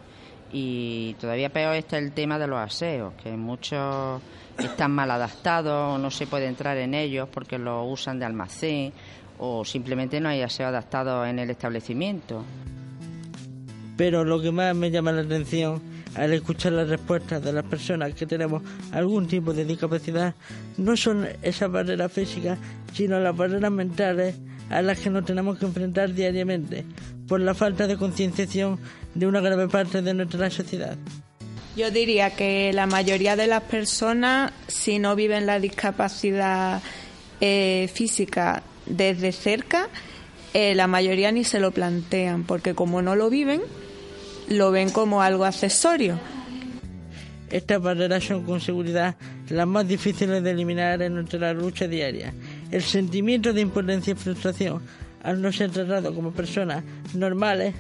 Y 0.58 1.14
todavía 1.20 1.50
peor 1.50 1.76
está 1.76 1.98
el 1.98 2.12
tema 2.12 2.38
de 2.38 2.46
los 2.46 2.58
aseos, 2.58 3.12
que 3.22 3.30
muchos 3.32 4.22
están 4.58 4.90
mal 4.90 5.10
adaptados 5.10 6.00
no 6.00 6.10
se 6.10 6.26
puede 6.26 6.46
entrar 6.46 6.78
en 6.78 6.94
ellos 6.94 7.28
porque 7.30 7.58
los 7.58 7.84
usan 7.86 8.18
de 8.18 8.24
almacén 8.24 8.90
o 9.38 9.66
simplemente 9.66 10.18
no 10.18 10.30
hay 10.30 10.40
aseo 10.40 10.68
adaptado 10.68 11.26
en 11.26 11.38
el 11.38 11.50
establecimiento. 11.50 12.42
Pero 13.98 14.24
lo 14.24 14.40
que 14.40 14.50
más 14.50 14.74
me 14.74 14.90
llama 14.90 15.12
la 15.12 15.20
atención 15.20 15.82
al 16.14 16.32
escuchar 16.32 16.72
las 16.72 16.88
respuestas 16.88 17.44
de 17.44 17.52
las 17.52 17.64
personas 17.64 18.14
que 18.14 18.24
tenemos 18.24 18.62
algún 18.92 19.26
tipo 19.26 19.52
de 19.52 19.66
discapacidad 19.66 20.34
no 20.78 20.96
son 20.96 21.28
esas 21.42 21.70
barreras 21.70 22.10
físicas, 22.10 22.58
sino 22.94 23.20
las 23.20 23.36
barreras 23.36 23.70
mentales 23.70 24.36
a 24.70 24.80
las 24.80 25.00
que 25.00 25.10
nos 25.10 25.26
tenemos 25.26 25.58
que 25.58 25.66
enfrentar 25.66 26.14
diariamente 26.14 26.86
por 27.28 27.40
la 27.40 27.52
falta 27.52 27.86
de 27.86 27.98
concienciación 27.98 28.78
de 29.16 29.26
una 29.26 29.40
grave 29.40 29.68
parte 29.68 30.02
de 30.02 30.14
nuestra 30.14 30.50
sociedad. 30.50 30.96
Yo 31.76 31.90
diría 31.90 32.30
que 32.30 32.72
la 32.72 32.86
mayoría 32.86 33.36
de 33.36 33.46
las 33.46 33.62
personas, 33.62 34.52
si 34.66 34.98
no 34.98 35.14
viven 35.14 35.46
la 35.46 35.60
discapacidad 35.60 36.82
eh, 37.40 37.90
física 37.92 38.62
desde 38.86 39.32
cerca, 39.32 39.88
eh, 40.54 40.74
la 40.74 40.86
mayoría 40.86 41.32
ni 41.32 41.44
se 41.44 41.60
lo 41.60 41.72
plantean, 41.72 42.44
porque 42.44 42.74
como 42.74 43.02
no 43.02 43.14
lo 43.14 43.28
viven, 43.28 43.60
lo 44.48 44.70
ven 44.70 44.90
como 44.90 45.20
algo 45.20 45.44
accesorio. 45.44 46.18
Estas 47.50 47.80
barreras 47.80 48.24
son 48.24 48.44
con 48.44 48.60
seguridad 48.60 49.16
las 49.50 49.66
más 49.66 49.86
difíciles 49.86 50.42
de 50.42 50.50
eliminar 50.50 51.02
en 51.02 51.14
nuestra 51.14 51.52
lucha 51.52 51.86
diaria. 51.86 52.32
El 52.70 52.82
sentimiento 52.82 53.52
de 53.52 53.60
impotencia 53.60 54.12
y 54.12 54.16
frustración 54.16 54.82
al 55.22 55.42
no 55.42 55.52
ser 55.52 55.70
tratado 55.70 56.14
como 56.14 56.32
personas 56.32 56.84
normales 57.14 57.74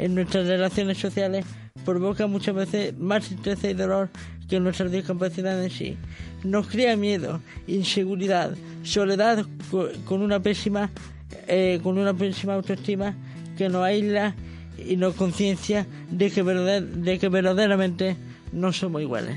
en 0.00 0.14
nuestras 0.14 0.46
relaciones 0.46 0.96
sociales 0.98 1.44
provoca 1.84 2.26
muchas 2.26 2.54
veces 2.54 2.98
más 2.98 3.26
tristeza 3.26 3.68
y 3.68 3.74
dolor 3.74 4.08
que 4.48 4.58
nuestra 4.58 4.88
discapacidad 4.88 5.62
en 5.62 5.70
sí. 5.70 5.96
Nos 6.42 6.68
crea 6.68 6.96
miedo, 6.96 7.40
inseguridad, 7.66 8.56
soledad 8.82 9.44
con 10.06 10.22
una 10.22 10.40
pésima, 10.40 10.90
eh, 11.46 11.80
con 11.82 11.98
una 11.98 12.14
pésima 12.14 12.54
autoestima 12.54 13.14
que 13.58 13.68
nos 13.68 13.84
aísla 13.84 14.34
y 14.78 14.96
nos 14.96 15.14
conciencia 15.14 15.86
de 16.10 16.30
que, 16.30 16.42
de 16.42 17.18
que 17.18 17.28
verdaderamente 17.28 18.16
no 18.52 18.72
somos 18.72 19.02
iguales. 19.02 19.36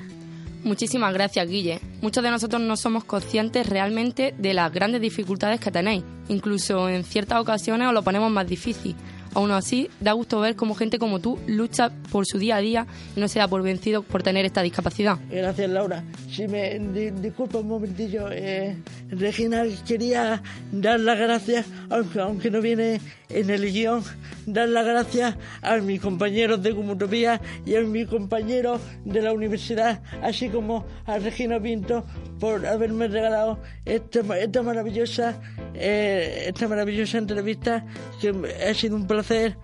Muchísimas 0.63 1.13
gracias, 1.13 1.45
Guille. 1.45 1.81
Muchos 2.01 2.23
de 2.23 2.31
nosotros 2.31 2.61
no 2.61 2.77
somos 2.77 3.03
conscientes 3.03 3.67
realmente 3.67 4.33
de 4.37 4.53
las 4.53 4.71
grandes 4.71 5.01
dificultades 5.01 5.59
que 5.59 5.71
tenéis. 5.71 6.05
Incluso 6.29 6.87
en 6.87 7.03
ciertas 7.03 7.41
ocasiones 7.41 7.89
os 7.89 7.93
lo 7.93 8.01
ponemos 8.01 8.31
más 8.31 8.47
difícil. 8.47 8.95
Aún 9.33 9.51
así, 9.51 9.89
da 9.99 10.13
gusto 10.13 10.39
ver 10.39 10.55
cómo 10.55 10.75
gente 10.75 10.99
como 10.99 11.19
tú 11.19 11.39
lucha 11.47 11.91
por 12.11 12.25
su 12.25 12.37
día 12.37 12.57
a 12.57 12.59
día 12.59 12.87
y 13.15 13.19
no 13.19 13.27
se 13.27 13.39
da 13.39 13.47
por 13.47 13.63
vencido 13.63 14.03
por 14.03 14.23
tener 14.23 14.45
esta 14.45 14.61
discapacidad. 14.61 15.17
Gracias, 15.29 15.69
Laura. 15.69 16.03
Si 16.29 16.47
me 16.47 16.79
disculpa 16.79 17.59
un 17.59 17.67
momentillo, 17.67 18.29
eh, 18.31 18.77
Regina, 19.09 19.63
quería 19.87 20.41
dar 20.71 20.99
las 20.99 21.17
gracias, 21.17 21.65
aunque, 21.89 22.19
aunque 22.19 22.51
no 22.51 22.61
viene 22.61 22.99
en 23.33 23.49
el 23.49 23.71
guion, 23.71 24.03
dar 24.45 24.69
las 24.69 24.85
gracias 24.85 25.35
a 25.61 25.77
mis 25.77 25.99
compañeros 25.99 26.61
de 26.61 26.75
Comutopía 26.75 27.41
y 27.65 27.75
a 27.75 27.81
mis 27.81 28.07
compañeros 28.07 28.81
de 29.05 29.21
la 29.21 29.33
universidad, 29.33 30.01
así 30.21 30.49
como 30.49 30.85
a 31.05 31.17
Regina 31.19 31.59
Pinto 31.59 32.05
por 32.39 32.65
haberme 32.65 33.07
regalado 33.07 33.59
esta, 33.85 34.19
esta 34.37 34.61
maravillosa 34.61 35.39
eh, 35.75 36.45
esta 36.47 36.67
maravillosa 36.67 37.17
entrevista 37.17 37.85
que 38.21 38.33
ha 38.67 38.73
sido 38.73 38.95
un 38.95 39.07
placer 39.07 39.57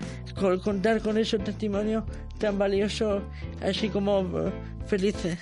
contar 0.64 1.02
con 1.02 1.18
esos 1.18 1.44
testimonios 1.44 2.04
tan 2.40 2.58
valiosos 2.58 3.22
así 3.62 3.90
como 3.90 4.22
eh, 4.22 4.52
felices. 4.88 5.38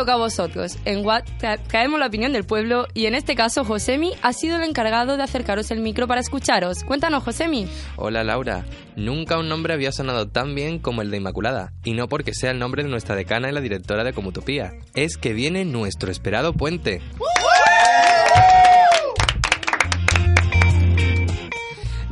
Toca 0.00 0.14
a 0.14 0.16
vosotros. 0.16 0.78
En 0.86 1.04
What 1.04 1.24
traemos 1.68 2.00
la 2.00 2.06
opinión 2.06 2.32
del 2.32 2.44
pueblo 2.44 2.86
y 2.94 3.04
en 3.04 3.14
este 3.14 3.34
caso 3.34 3.66
Josemi 3.66 4.14
ha 4.22 4.32
sido 4.32 4.56
el 4.56 4.62
encargado 4.62 5.18
de 5.18 5.22
acercaros 5.22 5.70
el 5.70 5.80
micro 5.80 6.08
para 6.08 6.22
escucharos. 6.22 6.84
Cuéntanos, 6.84 7.22
Josemi. 7.22 7.68
Hola, 7.96 8.24
Laura. 8.24 8.64
Nunca 8.96 9.36
un 9.38 9.50
nombre 9.50 9.74
había 9.74 9.92
sonado 9.92 10.26
tan 10.26 10.54
bien 10.54 10.78
como 10.78 11.02
el 11.02 11.10
de 11.10 11.18
Inmaculada. 11.18 11.74
Y 11.84 11.92
no 11.92 12.08
porque 12.08 12.32
sea 12.32 12.50
el 12.50 12.58
nombre 12.58 12.82
de 12.82 12.88
nuestra 12.88 13.14
decana 13.14 13.50
y 13.50 13.52
la 13.52 13.60
directora 13.60 14.02
de 14.02 14.14
Comutopía. 14.14 14.72
Es 14.94 15.18
que 15.18 15.34
viene 15.34 15.66
nuestro 15.66 16.10
esperado 16.10 16.54
puente. 16.54 17.02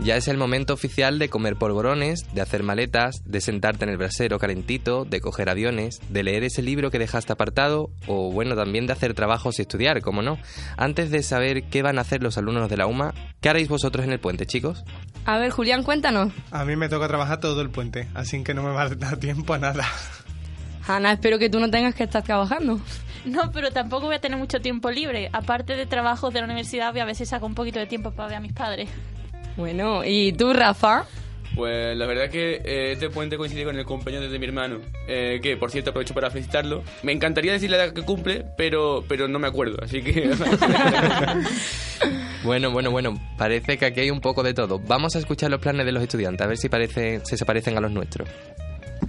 Ya 0.08 0.16
es 0.16 0.26
el 0.26 0.38
momento 0.38 0.72
oficial 0.72 1.18
de 1.18 1.28
comer 1.28 1.56
polvorones, 1.56 2.24
de 2.32 2.40
hacer 2.40 2.62
maletas, 2.62 3.22
de 3.26 3.42
sentarte 3.42 3.84
en 3.84 3.90
el 3.90 3.98
brasero 3.98 4.38
calentito, 4.38 5.04
de 5.04 5.20
coger 5.20 5.50
aviones, 5.50 6.00
de 6.08 6.22
leer 6.22 6.44
ese 6.44 6.62
libro 6.62 6.90
que 6.90 6.98
dejaste 6.98 7.34
apartado 7.34 7.90
o 8.06 8.32
bueno, 8.32 8.56
también 8.56 8.86
de 8.86 8.94
hacer 8.94 9.12
trabajos 9.12 9.58
y 9.58 9.62
estudiar, 9.62 10.00
como 10.00 10.22
no. 10.22 10.38
Antes 10.78 11.10
de 11.10 11.22
saber 11.22 11.64
qué 11.64 11.82
van 11.82 11.98
a 11.98 12.00
hacer 12.00 12.22
los 12.22 12.38
alumnos 12.38 12.70
de 12.70 12.78
la 12.78 12.86
UMA, 12.86 13.12
¿qué 13.42 13.50
haréis 13.50 13.68
vosotros 13.68 14.02
en 14.02 14.12
el 14.12 14.18
puente, 14.18 14.46
chicos? 14.46 14.82
A 15.26 15.36
ver, 15.36 15.50
Julián, 15.50 15.82
cuéntanos. 15.82 16.32
A 16.52 16.64
mí 16.64 16.74
me 16.74 16.88
toca 16.88 17.06
trabajar 17.06 17.40
todo 17.40 17.60
el 17.60 17.68
puente, 17.68 18.08
así 18.14 18.42
que 18.42 18.54
no 18.54 18.62
me 18.62 18.70
va 18.70 18.84
a 18.84 18.88
dar 18.88 19.18
tiempo 19.18 19.52
a 19.52 19.58
nada. 19.58 19.84
Ana, 20.86 21.12
espero 21.12 21.38
que 21.38 21.50
tú 21.50 21.60
no 21.60 21.70
tengas 21.70 21.94
que 21.94 22.04
estar 22.04 22.22
trabajando. 22.22 22.80
No, 23.26 23.50
pero 23.52 23.72
tampoco 23.72 24.06
voy 24.06 24.14
a 24.14 24.20
tener 24.20 24.38
mucho 24.38 24.60
tiempo 24.60 24.90
libre. 24.90 25.28
Aparte 25.34 25.76
de 25.76 25.84
trabajos 25.84 26.32
de 26.32 26.40
la 26.40 26.46
universidad, 26.46 26.92
voy 26.92 27.00
a 27.00 27.04
ver 27.04 27.14
si 27.14 27.26
saco 27.26 27.44
un 27.44 27.54
poquito 27.54 27.78
de 27.78 27.86
tiempo 27.86 28.12
para 28.12 28.28
ver 28.28 28.38
a 28.38 28.40
mis 28.40 28.54
padres. 28.54 28.88
Bueno, 29.58 30.04
¿y 30.04 30.32
tú, 30.34 30.52
Rafa? 30.52 31.04
Pues 31.56 31.96
la 31.96 32.06
verdad 32.06 32.30
que 32.30 32.62
eh, 32.64 32.92
este 32.92 33.10
puente 33.10 33.36
coincide 33.36 33.64
con 33.64 33.76
el 33.76 33.84
cumpleaños 33.84 34.30
de 34.30 34.38
mi 34.38 34.46
hermano, 34.46 34.78
eh, 35.08 35.40
que 35.42 35.56
por 35.56 35.72
cierto 35.72 35.90
aprovecho 35.90 36.14
para 36.14 36.30
felicitarlo. 36.30 36.84
Me 37.02 37.10
encantaría 37.10 37.50
decirle 37.50 37.76
la 37.76 37.86
edad 37.86 37.92
que 37.92 38.02
cumple, 38.02 38.46
pero, 38.56 39.04
pero 39.08 39.26
no 39.26 39.40
me 39.40 39.48
acuerdo, 39.48 39.78
así 39.82 40.00
que... 40.00 40.30
bueno, 42.44 42.70
bueno, 42.70 42.92
bueno, 42.92 43.20
parece 43.36 43.78
que 43.78 43.86
aquí 43.86 43.98
hay 43.98 44.12
un 44.12 44.20
poco 44.20 44.44
de 44.44 44.54
todo. 44.54 44.78
Vamos 44.78 45.16
a 45.16 45.18
escuchar 45.18 45.50
los 45.50 45.60
planes 45.60 45.84
de 45.84 45.90
los 45.90 46.04
estudiantes, 46.04 46.40
a 46.40 46.46
ver 46.46 46.56
si, 46.56 46.68
parece, 46.68 47.20
si 47.24 47.36
se 47.36 47.44
parecen 47.44 47.76
a 47.76 47.80
los 47.80 47.90
nuestros. 47.90 48.28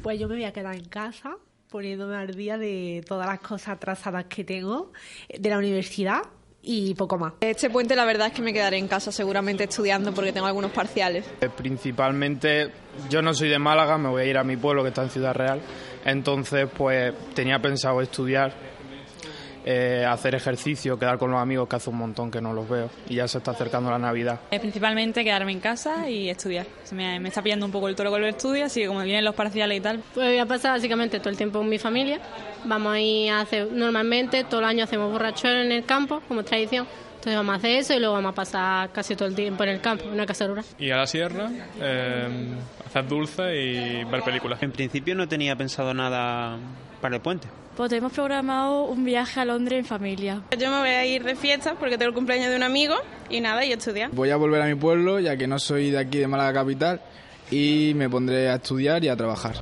Pues 0.01 0.20
yo 0.20 0.27
me 0.27 0.34
voy 0.34 0.46
a 0.46 0.51
quedar 0.51 0.74
en 0.74 0.86
casa 0.86 1.38
poniéndome 1.70 2.15
al 2.15 2.34
día 2.34 2.58
de 2.58 3.03
todas 3.08 3.27
las 3.27 3.39
cosas 3.39 3.75
atrasadas 3.75 4.25
que 4.25 4.44
tengo 4.44 4.94
de 5.29 5.48
la 5.48 5.60
universidad 5.60 6.24
y 6.62 6.94
poco 6.96 7.18
más. 7.18 7.34
Este 7.39 7.70
puente 7.70 7.96
la 7.96 8.06
verdad 8.06 8.28
es 8.28 8.34
que 8.34 8.42
me 8.42 8.54
quedaré 8.54 8.78
en 8.78 8.88
casa 8.88 9.12
seguramente 9.12 9.63
estudiando 9.63 10.13
porque 10.13 10.34
tengo 10.34 10.48
algunos 10.48 10.72
parciales. 10.72 11.25
Eh, 11.42 11.50
principalmente 11.50 12.72
yo 13.10 13.22
no 13.22 13.34
soy 13.34 13.50
de 13.50 13.60
Málaga, 13.60 13.98
me 13.98 14.10
voy 14.10 14.24
a 14.24 14.25
ir 14.25 14.38
a 14.38 14.44
mi 14.44 14.58
pueblo 14.58 14.84
que 14.84 14.89
está 14.89 15.04
en 15.04 15.10
Ciudad 15.10 15.34
Real, 15.34 15.62
entonces 16.06 16.68
pues 16.75 17.13
tenía 17.34 17.60
pensado 17.60 18.01
estudiar 18.01 18.54
eh, 19.72 20.04
hacer 20.04 20.34
ejercicio, 20.34 20.98
quedar 20.98 21.20
con 21.20 21.30
los 21.30 21.40
amigos 21.40 21.70
que 21.70 21.76
hace 21.76 21.92
un 21.92 21.98
montón 21.98 22.32
que 22.32 22.42
no 22.42 22.54
los 22.54 22.68
veo 22.68 22.90
y 23.08 23.16
ya 23.18 23.28
se 23.28 23.38
está 23.38 23.52
acercando 23.52 23.92
la 23.92 24.00
Navidad. 24.00 24.40
Eh, 24.50 24.60
principalmente 24.60 25.24
quedarme 25.24 25.52
en 25.52 25.60
casa 25.60 26.10
y 26.10 26.28
estudiar. 26.28 26.66
Me, 26.92 27.20
me, 27.20 27.30
está 27.30 27.44
pillando 27.44 27.68
un 27.68 27.72
poco 27.72 27.88
el 27.88 27.96
toro 27.96 28.10
con 28.10 28.24
el 28.24 28.30
estudio, 28.30 28.66
así 28.66 28.82
que 28.82 28.88
como 28.88 29.02
vienen 29.04 29.24
los 29.24 29.36
parciales 29.36 29.78
y 29.78 29.82
tal. 29.82 30.02
Pues 30.16 30.26
voy 30.26 30.40
a 30.40 30.48
pasar 30.48 30.72
básicamente 30.72 31.20
todo 31.20 31.30
el 31.30 31.38
tiempo 31.38 31.60
con 31.60 31.70
mi 31.70 31.78
familia. 31.78 32.20
Vamos 32.66 32.94
a 32.94 33.00
ir 33.00 33.30
a 33.30 33.42
hacer, 33.42 33.72
normalmente 33.72 34.44
todos 34.44 34.62
los 34.62 34.72
años 34.72 34.90
hacemos 34.90 35.12
borrachuelos 35.12 35.64
en 35.64 35.72
el 35.72 35.86
campo, 35.86 36.24
como 36.28 36.44
tradición, 36.44 36.88
Entonces 37.20 37.36
vamos 37.36 37.54
a 37.54 37.58
hacer 37.58 37.72
eso 37.72 37.94
y 37.94 38.00
luego 38.00 38.14
vamos 38.14 38.32
a 38.32 38.36
pasar 38.36 38.92
casi 38.94 39.14
todo 39.14 39.28
el 39.28 39.36
tiempo 39.36 39.62
en 39.64 39.72
el 39.72 39.82
campo, 39.82 40.06
en 40.06 40.12
una 40.12 40.26
casa 40.26 40.48
rural. 40.48 40.64
Ir 40.78 40.94
a 40.94 41.00
la 41.00 41.06
sierra, 41.06 41.52
eh, 41.82 42.28
hacer 42.88 43.08
dulces 43.10 43.54
y 43.54 44.06
ver 44.06 44.24
películas. 44.24 44.64
En 44.64 44.72
principio 44.72 45.16
no 45.16 45.28
tenía 45.28 45.54
pensado 45.58 45.94
nada 45.94 46.58
para 47.02 47.18
el 47.18 47.22
puente. 47.22 47.50
Pues 47.76 47.92
hemos 47.92 48.14
programado 48.14 48.86
un 48.86 49.04
viaje 49.04 49.38
a 49.42 49.44
Londres 49.44 49.80
en 49.80 49.86
familia. 49.86 50.44
Yo 50.58 50.72
me 50.72 50.80
voy 50.80 50.90
a 50.92 51.06
ir 51.06 51.26
de 51.26 51.36
fiesta 51.36 51.76
porque 51.78 51.98
tengo 51.98 52.08
el 52.08 52.16
cumpleaños 52.16 52.52
de 52.52 52.56
un 52.56 52.64
amigo 52.64 52.96
y 53.30 53.42
nada, 53.42 53.66
y 53.66 53.74
estudiar. 53.74 54.12
Voy 54.12 54.30
a 54.30 54.38
volver 54.38 54.62
a 54.62 54.66
mi 54.68 54.76
pueblo 54.76 55.20
ya 55.20 55.36
que 55.36 55.46
no 55.46 55.60
soy 55.60 55.92
de 55.92 56.00
aquí 56.00 56.20
de 56.20 56.28
Málaga 56.28 56.62
capital 56.62 57.02
y 57.52 57.92
me 57.96 58.10
pondré 58.10 58.50
a 58.50 58.56
estudiar 58.56 59.04
y 59.04 59.10
a 59.10 59.18
trabajar. 59.18 59.56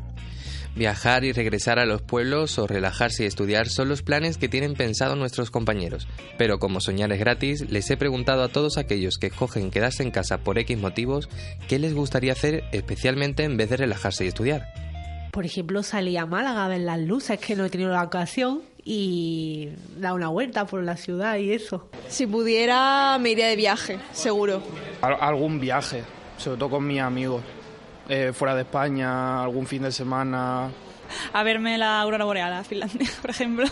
Viajar 0.78 1.24
y 1.24 1.32
regresar 1.32 1.80
a 1.80 1.86
los 1.88 2.04
pueblos 2.04 2.60
o 2.60 2.68
relajarse 2.68 3.24
y 3.24 3.26
estudiar 3.26 3.68
son 3.68 3.90
los 3.90 4.04
planes 4.04 4.38
que 4.38 4.48
tienen 4.48 4.76
pensado 4.76 5.16
nuestros 5.16 5.50
compañeros. 5.50 6.08
Pero 6.38 6.60
como 6.60 6.82
soñar 6.82 7.12
es 7.12 7.20
gratis, 7.20 7.70
les 7.72 7.90
he 7.90 7.98
preguntado 7.98 8.44
a 8.44 8.50
todos 8.50 8.78
aquellos 8.78 9.18
que 9.18 9.28
escogen 9.28 9.72
quedarse 9.72 10.04
en 10.04 10.12
casa 10.12 10.38
por 10.38 10.60
X 10.60 10.78
motivos 10.78 11.30
qué 11.68 11.80
les 11.80 11.96
gustaría 11.96 12.34
hacer 12.34 12.64
especialmente 12.74 13.44
en 13.44 13.58
vez 13.58 13.70
de 13.72 13.78
relajarse 13.78 14.26
y 14.26 14.28
estudiar. 14.28 14.68
Por 15.32 15.46
ejemplo, 15.46 15.82
salir 15.82 16.20
a 16.20 16.26
Málaga 16.28 16.66
a 16.66 16.68
ver 16.68 16.82
las 16.82 17.00
luces, 17.00 17.40
que 17.40 17.56
no 17.56 17.66
he 17.66 17.70
tenido 17.70 17.92
la 17.92 18.04
ocasión, 18.04 18.62
y 18.84 19.70
dar 19.98 20.14
una 20.14 20.30
vuelta 20.30 20.66
por 20.66 20.84
la 20.84 20.96
ciudad 20.96 21.38
y 21.38 21.52
eso. 21.52 21.90
Si 22.08 22.26
pudiera, 22.28 23.18
me 23.20 23.32
iría 23.32 23.48
de 23.48 23.56
viaje, 23.56 23.98
seguro. 24.14 24.62
Al- 25.02 25.18
algún 25.20 25.60
viaje, 25.60 26.04
sobre 26.38 26.58
todo 26.58 26.70
con 26.70 26.88
mis 26.88 27.02
amigos. 27.02 27.42
Eh, 28.10 28.32
fuera 28.34 28.56
de 28.56 28.62
España, 28.62 29.44
algún 29.44 29.68
fin 29.68 29.84
de 29.84 29.92
semana. 29.92 30.70
A 31.34 31.44
verme 31.44 31.78
la 31.78 32.02
aurora 32.02 32.26
boreal 32.26 32.54
a 32.54 32.64
Finlandia, 32.64 33.08
por 33.22 33.30
ejemplo. 33.32 33.66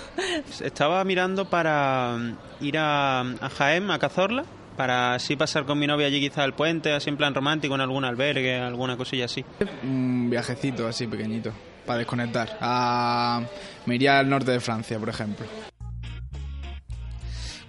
Estaba 0.62 1.04
mirando 1.04 1.46
para 1.50 2.16
mm, 2.18 2.38
ir 2.66 2.78
a, 2.78 3.22
a 3.22 3.50
Jaén, 3.50 3.92
a 3.92 4.00
Cazorla, 4.00 4.44
para 4.78 5.14
así 5.16 5.36
pasar 5.36 5.66
con 5.66 5.80
mi 5.80 5.88
novia 5.88 6.08
allí 6.08 6.20
quizá 6.20 6.44
el 6.44 6.54
puente, 6.54 6.94
así 6.94 7.10
en 7.10 7.18
plan 7.18 7.34
romántico, 7.34 7.76
en 7.76 7.82
algún 7.82 8.04
albergue, 8.06 8.60
alguna 8.60 8.98
cosilla 8.98 9.26
así. 9.26 9.44
Un 9.84 10.30
viajecito 10.30 10.88
así 10.88 11.08
pequeñito 11.08 11.52
para 11.86 12.00
desconectar. 12.00 12.58
A- 12.62 13.42
Me 13.86 13.96
iría 13.96 14.20
al 14.20 14.30
norte 14.30 14.52
de 14.52 14.60
Francia, 14.60 14.98
por 15.00 15.10
ejemplo. 15.10 15.46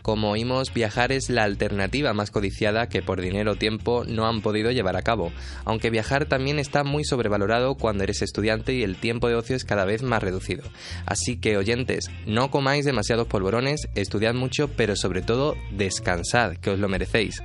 Como 0.06 0.30
oímos, 0.30 0.72
viajar 0.72 1.10
es 1.10 1.30
la 1.30 1.42
alternativa 1.42 2.12
más 2.12 2.30
codiciada 2.30 2.88
que 2.88 3.02
por 3.02 3.20
dinero 3.20 3.50
o 3.50 3.56
tiempo 3.56 4.04
no 4.06 4.28
han 4.28 4.40
podido 4.40 4.70
llevar 4.70 4.94
a 4.96 5.02
cabo, 5.02 5.32
aunque 5.64 5.90
viajar 5.90 6.26
también 6.26 6.60
está 6.60 6.84
muy 6.84 7.02
sobrevalorado 7.02 7.75
cuando 7.75 8.04
eres 8.04 8.22
estudiante 8.22 8.72
y 8.72 8.84
el 8.84 8.94
tiempo 9.00 9.26
de 9.26 9.34
ocio 9.34 9.56
es 9.56 9.64
cada 9.64 9.84
vez 9.84 10.04
más 10.04 10.22
reducido. 10.22 10.62
Así 11.06 11.40
que 11.40 11.56
oyentes, 11.56 12.08
no 12.25 12.52
comáis 12.52 12.84
demasiados 12.84 13.26
polvorones, 13.26 13.88
estudiad 13.96 14.32
mucho, 14.32 14.68
pero 14.68 14.94
sobre 14.94 15.22
todo 15.22 15.56
descansad, 15.72 16.52
que 16.52 16.70
os 16.70 16.78
lo 16.78 16.88
merecéis. 16.88 17.42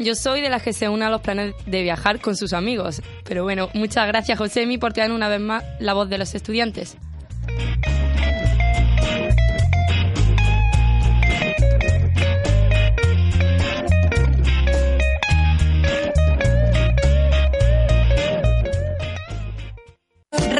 Yo 0.00 0.16
soy 0.16 0.40
de 0.40 0.48
las 0.50 0.64
que 0.64 0.72
se 0.72 0.88
une 0.88 1.04
a 1.04 1.10
los 1.10 1.20
planes 1.20 1.54
de 1.66 1.82
viajar 1.84 2.20
con 2.20 2.34
sus 2.34 2.52
amigos. 2.52 3.00
Pero 3.22 3.44
bueno, 3.44 3.68
muchas 3.74 4.08
gracias 4.08 4.36
Josemi 4.36 4.76
por 4.76 4.92
traer 4.92 5.12
una 5.12 5.28
vez 5.28 5.40
más 5.40 5.62
la 5.78 5.94
voz 5.94 6.08
de 6.08 6.18
los 6.18 6.34
estudiantes. 6.34 6.96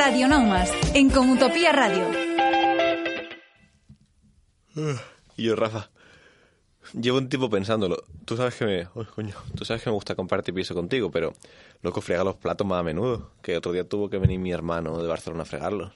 Radio 0.07 0.29
Naumas, 0.29 0.71
en 0.95 1.11
Comutopía 1.11 1.73
Radio. 1.73 2.09
Y 5.37 5.43
yo, 5.43 5.57
Rafa, 5.57 5.91
llevo 6.93 7.19
un 7.19 7.29
tiempo 7.29 7.51
pensándolo. 7.51 8.05
Tú 8.25 8.37
sabes 8.37 8.55
que 8.55 8.67
me... 8.67 8.89
uy, 8.95 9.05
coño, 9.07 9.35
tú 9.57 9.65
sabes 9.65 9.83
que 9.83 9.91
me 9.91 9.95
gusta 9.95 10.15
compartir 10.15 10.55
piso 10.55 10.77
contigo, 10.77 11.11
pero 11.11 11.33
loco 11.83 12.01
frega 12.01 12.23
los 12.23 12.37
platos 12.37 12.65
más 12.65 12.79
a 12.79 12.83
menudo. 12.85 13.33
Que 13.43 13.57
otro 13.57 13.73
día 13.73 13.83
tuvo 13.83 14.09
que 14.09 14.19
venir 14.19 14.39
mi 14.39 14.53
hermano 14.53 15.03
de 15.03 15.09
Barcelona 15.09 15.43
a 15.43 15.47
fregarlos. 15.47 15.93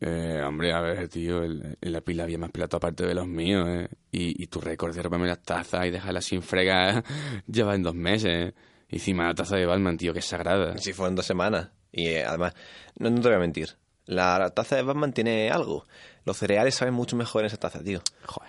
Eh, 0.00 0.42
hombre, 0.44 0.72
a 0.72 0.80
ver, 0.80 1.08
tío, 1.08 1.44
en 1.44 1.76
la 1.80 2.00
pila 2.00 2.24
había 2.24 2.38
más 2.38 2.50
platos 2.50 2.78
aparte 2.78 3.06
de 3.06 3.14
los 3.14 3.28
míos, 3.28 3.68
¿eh? 3.68 3.88
Y, 4.10 4.42
y 4.42 4.48
tu 4.48 4.60
récord 4.60 4.92
de 4.92 5.00
robarme 5.00 5.28
las 5.28 5.42
tazas 5.44 5.86
y 5.86 5.92
dejarlas 5.92 6.24
sin 6.24 6.42
fregar 6.42 7.04
lleva 7.46 7.76
en 7.76 7.84
dos 7.84 7.94
meses, 7.94 8.48
¿eh? 8.48 8.54
Y 8.88 8.96
encima 8.96 9.28
la 9.28 9.34
taza 9.34 9.54
de 9.54 9.64
Batman, 9.64 9.96
tío, 9.96 10.12
que 10.12 10.18
es 10.18 10.24
sagrada. 10.24 10.76
Si 10.76 10.92
fueron 10.92 11.14
dos 11.14 11.24
semanas. 11.24 11.70
Y 11.96 12.08
eh, 12.08 12.24
además, 12.24 12.54
no, 12.98 13.08
no 13.10 13.20
te 13.20 13.28
voy 13.28 13.36
a 13.36 13.40
mentir. 13.40 13.68
La 14.06 14.50
taza 14.50 14.76
de 14.76 14.82
Batman 14.82 15.12
tiene 15.12 15.50
algo. 15.50 15.86
Los 16.24 16.36
cereales 16.36 16.74
saben 16.74 16.92
mucho 16.92 17.16
mejor 17.16 17.42
en 17.42 17.46
esa 17.46 17.56
taza, 17.56 17.82
tío. 17.82 18.02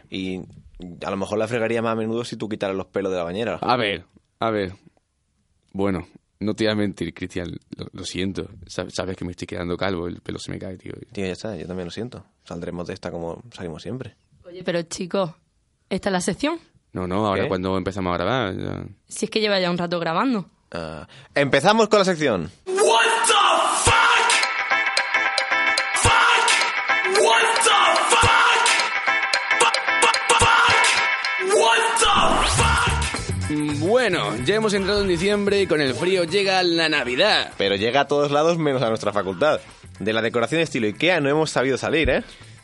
Y 0.09 0.41
a 1.05 1.09
lo 1.11 1.17
mejor 1.17 1.37
la 1.37 1.47
fregaría 1.47 1.81
más 1.81 1.93
a 1.93 1.95
menudo 1.95 2.25
si 2.25 2.35
tú 2.37 2.49
quitaras 2.49 2.75
los 2.75 2.87
pelos 2.87 3.11
de 3.11 3.17
la 3.19 3.23
bañera. 3.23 3.59
A 3.61 3.77
ver, 3.77 4.03
a 4.39 4.49
ver. 4.49 4.73
Bueno, 5.71 6.07
no 6.39 6.55
te 6.55 6.63
voy 6.65 6.71
a 6.71 6.75
mentir, 6.75 7.13
Cristian, 7.13 7.57
lo, 7.77 7.87
lo 7.91 8.03
siento. 8.05 8.49
Sab- 8.65 8.89
Sabes 8.91 9.15
que 9.17 9.25
me 9.25 9.31
estoy 9.31 9.47
quedando 9.47 9.77
calvo, 9.77 10.07
el 10.07 10.21
pelo 10.21 10.39
se 10.39 10.51
me 10.51 10.59
cae, 10.59 10.77
tío. 10.77 10.93
Tío, 11.11 11.25
ya 11.25 11.31
está, 11.33 11.55
yo 11.55 11.67
también 11.67 11.85
lo 11.85 11.91
siento. 11.91 12.25
Saldremos 12.43 12.87
de 12.87 12.93
esta 12.93 13.11
como 13.11 13.41
salimos 13.51 13.81
siempre. 13.81 14.15
Oye, 14.45 14.63
pero 14.63 14.81
chicos, 14.83 15.31
¿esta 15.89 16.09
es 16.09 16.13
la 16.13 16.21
sección? 16.21 16.59
No, 16.93 17.07
no, 17.07 17.27
ahora 17.27 17.43
¿Qué? 17.43 17.47
cuando 17.49 17.77
empezamos 17.77 18.13
a 18.13 18.17
grabar. 18.17 18.57
ya- 18.57 18.85
Si 19.07 19.25
es 19.25 19.31
que 19.31 19.39
lleva 19.41 19.59
ya 19.59 19.69
un 19.71 19.77
rato 19.77 19.99
grabando. 19.99 20.49
Ah, 20.71 21.07
empezamos 21.33 21.87
con 21.89 21.99
la 21.99 22.05
sección. 22.05 22.49
Bueno, 33.49 34.35
ya 34.43 34.55
hemos 34.55 34.73
entrado 34.73 35.01
en 35.01 35.07
diciembre 35.07 35.61
y 35.61 35.67
con 35.67 35.79
el 35.79 35.93
frío 35.93 36.23
llega 36.23 36.63
la 36.63 36.89
Navidad. 36.89 37.51
Pero 37.57 37.75
llega 37.75 38.01
a 38.01 38.07
todos 38.07 38.31
lados 38.31 38.57
menos 38.57 38.81
a 38.81 38.89
nuestra 38.89 39.13
facultad. 39.13 39.59
De 39.99 40.13
la 40.13 40.23
decoración 40.23 40.61
estilo 40.61 40.87
Ikea 40.87 41.19
no 41.19 41.29
hemos 41.29 41.51
sabido 41.51 41.77
salir, 41.77 42.09
¿eh? 42.09 42.23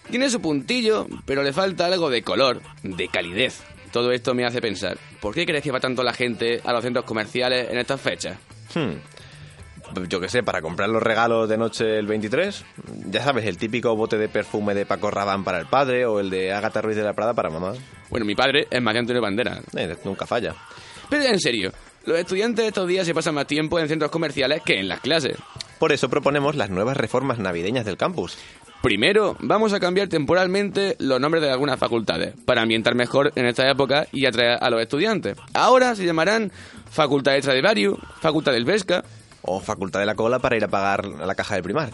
Tiene 0.09 0.29
su 0.29 0.41
puntillo, 0.41 1.07
pero 1.25 1.43
le 1.43 1.53
falta 1.53 1.85
algo 1.85 2.09
de 2.09 2.23
color, 2.23 2.61
de 2.81 3.07
calidez. 3.07 3.61
Todo 3.91 4.11
esto 4.11 4.33
me 4.33 4.45
hace 4.45 4.59
pensar, 4.59 4.97
¿por 5.19 5.35
qué 5.35 5.45
crees 5.45 5.63
que 5.63 5.71
va 5.71 5.79
tanto 5.79 6.01
la 6.01 6.13
gente 6.13 6.61
a 6.63 6.73
los 6.73 6.83
centros 6.83 7.05
comerciales 7.05 7.69
en 7.69 7.77
estas 7.77 8.01
fechas? 8.01 8.37
Hmm. 8.73 8.93
Yo 10.07 10.19
qué 10.19 10.29
sé, 10.29 10.43
para 10.43 10.61
comprar 10.61 10.89
los 10.89 11.01
regalos 11.01 11.49
de 11.49 11.57
noche 11.57 11.97
el 11.97 12.07
23. 12.07 12.65
Ya 13.07 13.23
sabes, 13.23 13.45
el 13.45 13.57
típico 13.57 13.95
bote 13.95 14.17
de 14.17 14.29
perfume 14.29 14.73
de 14.73 14.85
Paco 14.85 15.11
Rabanne 15.11 15.43
para 15.43 15.59
el 15.59 15.65
padre 15.65 16.05
o 16.05 16.19
el 16.19 16.29
de 16.29 16.53
Agatha 16.53 16.81
Ruiz 16.81 16.95
de 16.95 17.03
la 17.03 17.13
Prada 17.13 17.33
para 17.33 17.49
mamá. 17.49 17.73
Bueno, 18.09 18.25
mi 18.25 18.35
padre 18.35 18.67
es 18.69 18.81
María 18.81 18.99
Antonio 18.99 19.21
Bandera. 19.21 19.59
Eh, 19.75 19.95
nunca 20.03 20.25
falla. 20.25 20.55
Pero 21.09 21.23
en 21.23 21.39
serio, 21.39 21.71
los 22.05 22.17
estudiantes 22.17 22.65
estos 22.65 22.87
días 22.87 23.05
se 23.05 23.13
pasan 23.13 23.35
más 23.35 23.47
tiempo 23.47 23.79
en 23.79 23.87
centros 23.87 24.11
comerciales 24.11 24.61
que 24.63 24.79
en 24.79 24.87
las 24.87 25.01
clases. 25.01 25.37
Por 25.77 25.91
eso 25.91 26.09
proponemos 26.09 26.55
las 26.55 26.69
nuevas 26.69 26.95
reformas 26.97 27.39
navideñas 27.39 27.85
del 27.85 27.97
campus. 27.97 28.37
Primero, 28.81 29.37
vamos 29.39 29.73
a 29.73 29.79
cambiar 29.79 30.07
temporalmente 30.07 30.95
los 30.97 31.19
nombres 31.19 31.43
de 31.43 31.51
algunas 31.51 31.77
facultades 31.79 32.33
para 32.45 32.63
ambientar 32.63 32.95
mejor 32.95 33.31
en 33.35 33.45
esta 33.45 33.69
época 33.69 34.07
y 34.11 34.25
atraer 34.25 34.57
a 34.59 34.69
los 34.71 34.81
estudiantes. 34.81 35.37
Ahora 35.53 35.95
se 35.95 36.03
llamarán 36.03 36.51
Facultad 36.89 37.33
de 37.33 37.41
Stradivarius, 37.43 37.99
Facultad 38.19 38.53
del 38.53 38.65
Vesca. 38.65 39.03
O 39.43 39.59
Facultad 39.59 39.99
de 39.99 40.05
la 40.05 40.15
Cola 40.15 40.39
para 40.39 40.57
ir 40.57 40.63
a 40.63 40.67
pagar 40.67 41.05
a 41.21 41.25
la 41.25 41.35
caja 41.35 41.55
del 41.55 41.63
primar. 41.63 41.91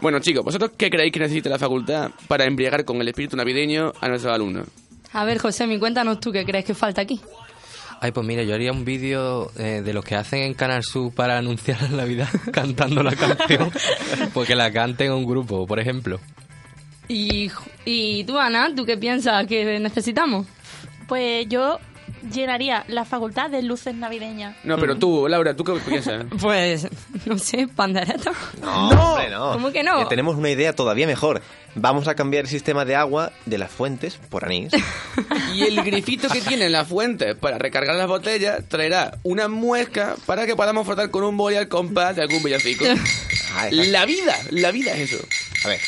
Bueno, 0.00 0.20
chicos, 0.20 0.44
¿vosotros 0.44 0.72
qué 0.76 0.90
creéis 0.90 1.12
que 1.12 1.18
necesita 1.18 1.48
la 1.48 1.58
facultad 1.58 2.10
para 2.28 2.44
embriagar 2.44 2.84
con 2.84 3.00
el 3.00 3.08
espíritu 3.08 3.36
navideño 3.36 3.92
a 4.00 4.08
nuestros 4.08 4.32
alumnos? 4.32 4.68
A 5.12 5.24
ver, 5.24 5.38
Josemi, 5.38 5.78
cuéntanos 5.78 6.20
tú 6.20 6.30
qué 6.30 6.44
crees 6.44 6.64
que 6.64 6.74
falta 6.74 7.00
aquí. 7.00 7.20
Ay, 8.00 8.12
pues 8.12 8.24
mira, 8.24 8.44
yo 8.44 8.54
haría 8.54 8.70
un 8.70 8.84
vídeo 8.84 9.50
eh, 9.58 9.82
de 9.84 9.92
los 9.92 10.04
que 10.04 10.14
hacen 10.14 10.42
en 10.42 10.54
Canal 10.54 10.84
Sur 10.84 11.12
para 11.12 11.36
anunciar 11.36 11.82
la 11.82 11.88
Navidad 11.88 12.28
cantando 12.52 13.02
la 13.02 13.16
canción. 13.16 13.72
Porque 14.34 14.54
la 14.54 14.72
canten 14.72 15.10
un 15.10 15.26
grupo, 15.26 15.66
por 15.66 15.80
ejemplo. 15.80 16.20
Y, 17.08 17.50
y 17.84 18.22
tú, 18.24 18.38
Ana, 18.38 18.72
¿tú 18.76 18.84
qué 18.84 18.96
piensas 18.96 19.46
que 19.48 19.80
necesitamos? 19.80 20.46
Pues 21.08 21.48
yo 21.48 21.78
llenaría 22.32 22.84
la 22.88 23.04
facultad 23.04 23.50
de 23.50 23.62
luces 23.62 23.94
navideñas. 23.94 24.56
No, 24.64 24.78
pero 24.78 24.96
tú, 24.96 25.26
Laura, 25.28 25.54
¿tú 25.54 25.64
qué 25.64 25.72
piensas? 25.74 26.24
Pues, 26.40 26.88
no 27.26 27.38
sé, 27.38 27.68
pandereta. 27.68 28.32
No, 28.60 28.88
hombre, 28.88 29.30
no. 29.30 29.52
¿Cómo 29.52 29.70
que 29.72 29.82
no? 29.82 30.02
Eh, 30.02 30.06
tenemos 30.08 30.36
una 30.36 30.50
idea 30.50 30.74
todavía 30.74 31.06
mejor. 31.06 31.42
Vamos 31.74 32.08
a 32.08 32.14
cambiar 32.14 32.44
el 32.44 32.50
sistema 32.50 32.84
de 32.84 32.96
agua 32.96 33.32
de 33.46 33.58
las 33.58 33.70
fuentes 33.70 34.18
por 34.28 34.44
anís. 34.44 34.72
Y 35.54 35.62
el 35.62 35.82
grifito 35.82 36.28
que 36.28 36.40
tiene 36.40 36.66
en 36.66 36.72
la 36.72 36.84
fuente 36.84 37.34
para 37.34 37.58
recargar 37.58 37.96
las 37.96 38.06
botellas 38.06 38.62
traerá 38.68 39.18
una 39.22 39.48
muesca 39.48 40.14
para 40.26 40.46
que 40.46 40.54
podamos 40.56 40.86
frotar 40.86 41.10
con 41.10 41.24
un 41.24 41.36
boli 41.36 41.56
al 41.56 41.68
compás 41.68 42.16
de 42.16 42.22
algún 42.22 42.42
villancico. 42.42 42.84
la 43.70 44.04
vida, 44.06 44.36
la 44.50 44.70
vida 44.70 44.92
es 44.92 45.12
eso. 45.12 45.24
A 45.64 45.68
ver, 45.68 45.80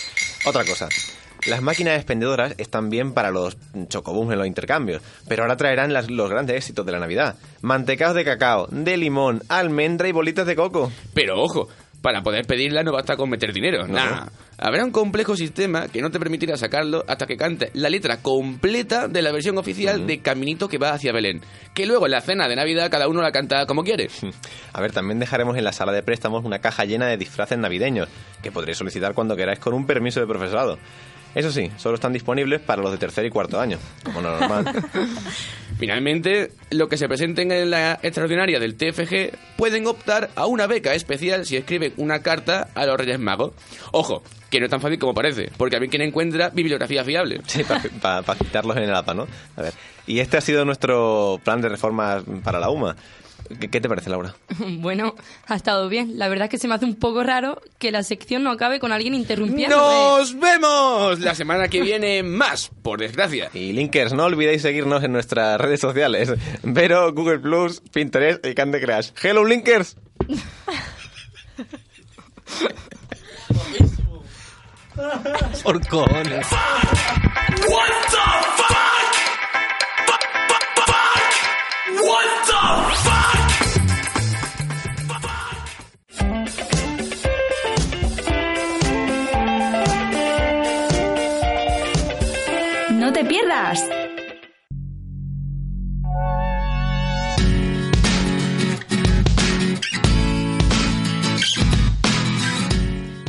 otra 0.45 0.65
cosa. 0.65 0.89
Las 1.47 1.63
máquinas 1.63 1.97
expendedoras 1.97 2.55
están 2.59 2.91
bien 2.91 3.13
para 3.13 3.31
los 3.31 3.57
chocobús 3.89 4.33
en 4.33 4.39
los 4.39 4.47
intercambios, 4.47 5.03
pero 5.29 5.43
ahora 5.43 5.57
traerán 5.57 5.93
las- 5.93 6.11
los 6.11 6.29
grandes 6.29 6.57
éxitos 6.57 6.85
de 6.87 6.93
la 6.93 6.99
Navidad. 6.99 7.37
Mantecaos 7.63 8.15
de 8.15 8.25
cacao, 8.25 8.67
de 8.71 8.97
limón, 8.97 9.43
almendra 9.49 10.09
y 10.09 10.13
bolitas 10.13 10.47
de 10.47 10.57
coco. 10.57 10.93
Pero 11.15 11.41
ojo, 11.41 11.69
para 12.03 12.23
poder 12.23 12.47
pedirla 12.47 12.83
no 12.83 12.93
basta 12.93 13.17
con 13.17 13.31
meter 13.31 13.53
dinero. 13.53 13.87
Nah, 13.87 14.27
Habrá 14.63 14.85
un 14.85 14.91
complejo 14.91 15.35
sistema 15.37 15.89
que 15.89 16.03
no 16.03 16.11
te 16.11 16.19
permitirá 16.19 16.55
sacarlo 16.59 17.03
hasta 17.09 17.25
que 17.27 17.39
cantes 17.39 17.71
la 17.73 17.89
letra 17.89 18.19
completa 18.19 19.09
de 19.09 19.23
la 19.23 19.33
versión 19.33 19.57
oficial 19.57 20.07
de 20.07 20.21
Caminito 20.21 20.69
que 20.69 20.77
va 20.77 20.91
hacia 20.91 21.13
Belén. 21.15 21.41
Que 21.73 21.87
luego 21.87 22.05
en 22.05 22.13
la 22.13 22.21
cena 22.21 22.47
de 22.47 22.57
Navidad 22.57 22.91
cada 22.91 23.09
uno 23.09 23.23
la 23.23 23.33
canta 23.33 23.65
como 23.65 23.83
quiere. 23.85 24.11
A 24.75 24.81
ver, 24.83 24.93
también 24.93 25.19
dejaremos 25.19 25.57
en 25.57 25.65
la 25.65 25.73
sala 25.73 25.93
de 25.93 26.03
préstamos 26.03 26.45
una 26.45 26.59
caja 26.59 26.85
llena 26.85 27.07
de 27.07 27.17
disfraces 27.17 27.57
navideños, 27.57 28.09
que 28.43 28.53
podréis 28.53 28.77
solicitar 28.77 29.15
cuando 29.15 29.35
queráis 29.35 29.61
con 29.61 29.73
un 29.73 29.87
permiso 29.87 30.21
de 30.21 30.27
profesorado. 30.27 30.79
Eso 31.35 31.51
sí, 31.53 31.71
solo 31.77 31.95
están 31.95 32.13
disponibles 32.13 32.61
para 32.61 32.83
los 32.83 32.91
de 32.91 32.99
tercer 32.99 33.25
y 33.25 33.31
cuarto 33.31 33.61
año, 33.61 33.79
como 34.05 34.21
normal. 34.21 34.65
Finalmente, 35.79 36.53
los 36.71 36.89
que 36.89 36.97
se 36.97 37.09
presenten 37.09 37.53
en 37.53 37.71
la 37.71 37.99
extraordinaria 38.03 38.59
del 38.59 38.75
TFG 38.75 39.57
pueden 39.57 39.87
optar 39.87 40.31
a 40.35 40.47
una 40.47 40.67
beca 40.67 40.93
especial 40.95 41.47
si 41.47 41.57
escriben 41.57 41.95
una 41.97 42.21
carta 42.21 42.69
a 42.75 42.85
los 42.85 42.97
Reyes 42.99 43.19
Magos. 43.19 43.53
Ojo, 43.93 44.23
que 44.51 44.59
no 44.59 44.67
es 44.67 44.71
tan 44.71 44.81
fácil 44.81 44.99
como 44.99 45.15
parece, 45.15 45.51
porque 45.57 45.77
a 45.77 45.79
ver 45.79 45.89
quien 45.89 46.03
encuentra 46.03 46.51
bibliografía 46.51 47.05
fiable. 47.05 47.41
Sí, 47.47 47.63
para 48.01 48.35
citarlos 48.35 48.77
en 48.77 48.83
el 48.85 48.95
APA, 48.95 49.15
¿no? 49.15 49.27
A 49.57 49.63
ver. 49.63 49.73
Y 50.07 50.19
este 50.19 50.37
ha 50.37 50.41
sido 50.41 50.65
nuestro 50.65 51.41
plan 51.45 51.61
de 51.61 51.69
reformas 51.69 52.25
para 52.43 52.59
la 52.59 52.69
UMA. 52.71 52.97
¿Qué, 53.61 53.69
qué 53.69 53.81
te 53.81 53.89
parece, 53.89 54.11
Laura? 54.11 54.35
Bueno, 54.81 55.15
ha 55.47 55.55
estado 55.57 55.89
bien. 55.89 56.19
La 56.19 56.29
verdad 56.29 56.47
es 56.47 56.51
que 56.51 56.59
se 56.59 56.69
me 56.69 56.75
hace 56.75 56.85
un 56.85 56.95
poco 56.97 57.23
raro 57.23 57.61
que 57.79 57.91
la 57.91 58.03
sección 58.03 58.43
no 58.45 58.51
acabe 58.51 58.81
con 58.81 58.93
alguien 58.93 59.15
interrumpiendo. 59.15 59.77
¡Nos 59.77 60.39
vemos! 60.39 61.21
La 61.21 61.35
semana 61.35 61.69
que 61.69 61.81
viene 61.81 62.23
más, 62.23 62.71
por 62.83 63.01
desgracia. 63.01 63.51
Y 63.55 63.73
Linkers, 63.73 64.13
no 64.13 64.25
olvidéis 64.25 64.63
seguirnos 64.63 65.03
en 65.05 65.13
nuestras 65.13 65.61
redes 65.61 65.81
sociales. 65.81 66.33
Vero, 66.63 67.13
Google 67.13 67.39
Plus, 67.41 67.81
Pinterest 67.93 68.45
y 68.47 68.55
Candy 68.55 68.81
Crush. 68.81 69.11
¡Hello, 69.23 69.45
Linkers! 69.45 69.97
Por 75.63 75.81
cojones. 75.89 76.47
What 77.69 77.91
the 78.11 78.27
fuck? 78.57 79.15
What 82.03 82.47
the 82.47 83.03
fuck? 83.05 83.10
Pierdas. 93.31 93.89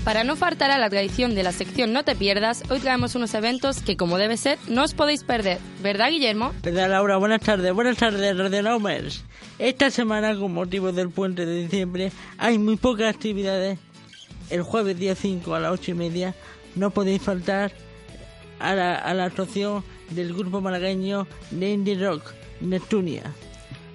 Para 0.04 0.24
no 0.24 0.36
faltar 0.36 0.72
a 0.72 0.80
la 0.80 0.90
tradición 0.90 1.36
de 1.36 1.44
la 1.44 1.52
sección 1.52 1.94
No 1.94 2.04
te 2.04 2.16
pierdas, 2.16 2.64
hoy 2.72 2.80
traemos 2.80 3.14
unos 3.14 3.36
eventos 3.36 3.84
que, 3.84 3.96
como 3.96 4.18
debe 4.18 4.38
ser, 4.38 4.58
no 4.68 4.84
os 4.84 4.96
podéis 4.96 5.24
perder. 5.24 5.60
¿Verdad, 5.84 6.10
Guillermo? 6.10 6.52
¿Verdad, 6.64 6.90
Laura? 6.90 7.18
Buenas 7.18 7.42
tardes, 7.42 7.72
buenas 7.72 7.98
tardes, 7.98 8.36
Radionomers. 8.36 9.24
Esta 9.60 9.92
semana, 9.92 10.36
con 10.36 10.52
motivo 10.52 10.92
del 10.92 11.12
puente 11.12 11.46
de 11.46 11.62
diciembre, 11.62 12.12
hay 12.40 12.58
muy 12.58 12.76
pocas 12.76 13.14
actividades. 13.14 13.78
El 14.50 14.64
jueves 14.64 14.98
día 14.98 15.14
5 15.14 15.54
a 15.54 15.60
las 15.60 15.72
8 15.74 15.92
y 15.92 15.94
media 15.94 16.36
no 16.76 16.90
podéis 16.90 17.22
faltar 17.22 17.72
a 18.62 18.76
la, 18.76 18.96
a 18.96 19.26
actuación 19.26 19.84
del 20.12 20.34
grupo 20.34 20.62
malagueño 20.62 21.28
de 21.52 21.74
indie 21.74 21.96
rock 21.96 22.34
Neptunia, 22.62 23.24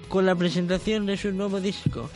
con 0.09 0.25
la 0.25 0.35
presentación 0.35 1.05
de 1.05 1.17
su 1.17 1.31
nuevo 1.31 1.61
disco. 1.61 2.09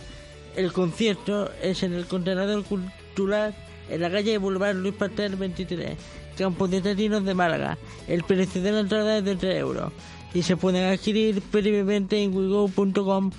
El 0.56 0.74
concierto 0.74 1.50
es 1.62 1.84
en 1.84 1.94
el 1.94 2.06
contenedor 2.06 2.64
cultural 2.64 3.56
en 3.90 4.02
la 4.02 4.12
calle 4.12 4.38
Boulevard 4.38 4.76
Luis 4.76 4.94
Pastel 4.94 5.36
23, 5.36 5.98
Campo 6.38 6.68
de 6.68 6.82
Tatinos 6.82 7.24
de 7.24 7.34
Málaga. 7.34 7.78
El 8.08 8.24
precio 8.24 8.62
de 8.62 8.72
la 8.72 8.80
entrada 8.82 9.18
es 9.18 9.24
de 9.24 9.36
3 9.36 9.58
euros 9.58 9.92
y 10.34 10.44
se 10.44 10.58
pueden 10.58 10.92
adquirir 10.92 11.42
previamente 11.42 12.22
en 12.22 12.36
wigo.com 12.36 13.32